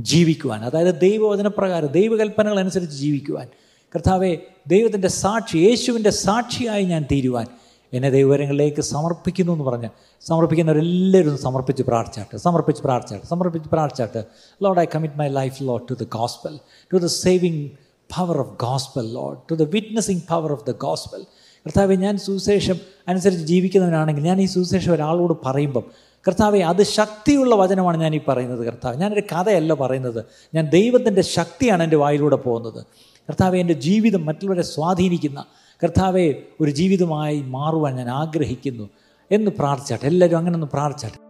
ജീവിക്കുവാൻ 0.00 0.64
അതായത് 0.64 1.00
ദൈവവചനപ്രകാരം 1.00 1.86
ദൈവകൽപ്പനകൾ 1.86 2.58
അനുസരിച്ച് 2.58 2.96
ജീവിക്കുവാൻ 2.96 3.48
കർത്താവെ 3.94 4.36
ദൈവത്തിന്റെ 4.66 5.08
സാക്ഷി 5.08 5.58
യേശുവിന്റെ 5.58 6.10
സാക്ഷിയായി 6.10 6.84
ഞാൻ 6.84 7.06
തീരുവാൻ 7.12 7.46
എന്നെ 7.92 8.10
ദൈവകരങ്ങളിലേക്ക് 8.10 8.80
സമർപ്പിക്കുന്നു 8.80 9.52
എന്ന് 9.52 9.64
പറഞ്ഞ് 9.64 9.88
സമർപ്പിക്കുന്നവരെല്ലാവരും 10.26 11.38
സമർപ്പിച്ച് 11.38 11.82
പ്രാർത്ഥിച്ചാട്ട് 11.82 12.36
സമർപ്പിച്ച് 12.36 12.82
പ്രാർത്ഥിച്ചാട്ട് 12.82 13.26
സമർപ്പിച്ച് 13.26 13.68
പ്രാർത്ഥിച്ചാട്ട്. 13.68 14.24
Lord 14.62 14.78
I 14.78 14.84
commit 14.84 15.14
my 15.18 15.28
life 15.28 15.62
Lord 15.62 15.82
to 15.90 15.94
the 15.94 16.04
gospel 16.04 16.58
to 16.92 16.96
the 16.96 17.06
saving 17.06 17.68
power 18.16 18.38
of 18.38 18.48
gospel 18.48 19.12
Lord 19.12 19.36
to 19.50 19.54
the 19.54 19.62
witnessing 19.62 20.20
power 20.30 20.52
of 20.52 20.66
the 20.66 20.70
gospel 20.70 21.22
കർത്താവെ 21.66 21.94
ഞാൻ 21.94 22.18
സുവിശേഷം 22.18 22.78
അനുസരിച്ച് 23.08 23.44
ജീവിക്കുന്നവനാണെങ്കിൽ 23.44 24.22
ഞാൻ 24.22 24.40
ഈ 24.40 24.46
സുവിശേഷം 24.46 24.92
ഒരാളോട് 24.92 25.34
പറയുമ്പം 25.46 25.82
കർത്താവെ 26.28 26.58
അത് 26.58 26.82
ശക്തിയുള്ള 26.82 27.54
വചനമാണ് 27.54 28.00
ഞാൻ 28.00 28.14
ഈ 28.14 28.20
പറയുന്നത് 28.28 28.66
കർത്താവ്. 28.66 28.96
ഞാനൊരു 28.96 29.20
കഥയല്ല 29.20 29.74
പറയുന്നത്. 29.74 30.24
ഞാൻ 30.54 30.68
ദൈവത്തിന്റെ 30.68 31.20
ശക്തിയാണ് 31.20 31.82
എന്റെ 31.82 31.96
വായിലൂടെ 31.96 32.36
പോകുന്നത്. 32.36 32.86
കർത്താവെ 33.30 33.58
എന്റെ 33.58 33.72
ജീവിതം 33.72 34.24
മറ്റുള്ളവരെ 34.24 34.62
സ്വാധീനിക്കുന്ന 34.62 35.44
കർത്താവെ 35.82 36.42
ഒരു 36.60 36.70
ജീവിതമായി 36.70 37.42
മാറുവാൻ 37.42 37.96
ഞാൻ 37.96 38.08
ആഗ്രഹിക്കുന്നു 38.08 38.90
എന്ന് 39.30 39.50
പ്രാർത്ഥിച്ചാട്ടെ. 39.58 40.06
എല്ലാവരും 40.06 40.38
അങ്ങനെ 40.38 40.54
ഒന്ന് 40.54 40.66
പ്രാർത്ഥിച്ചാട്ടെ. 40.66 41.29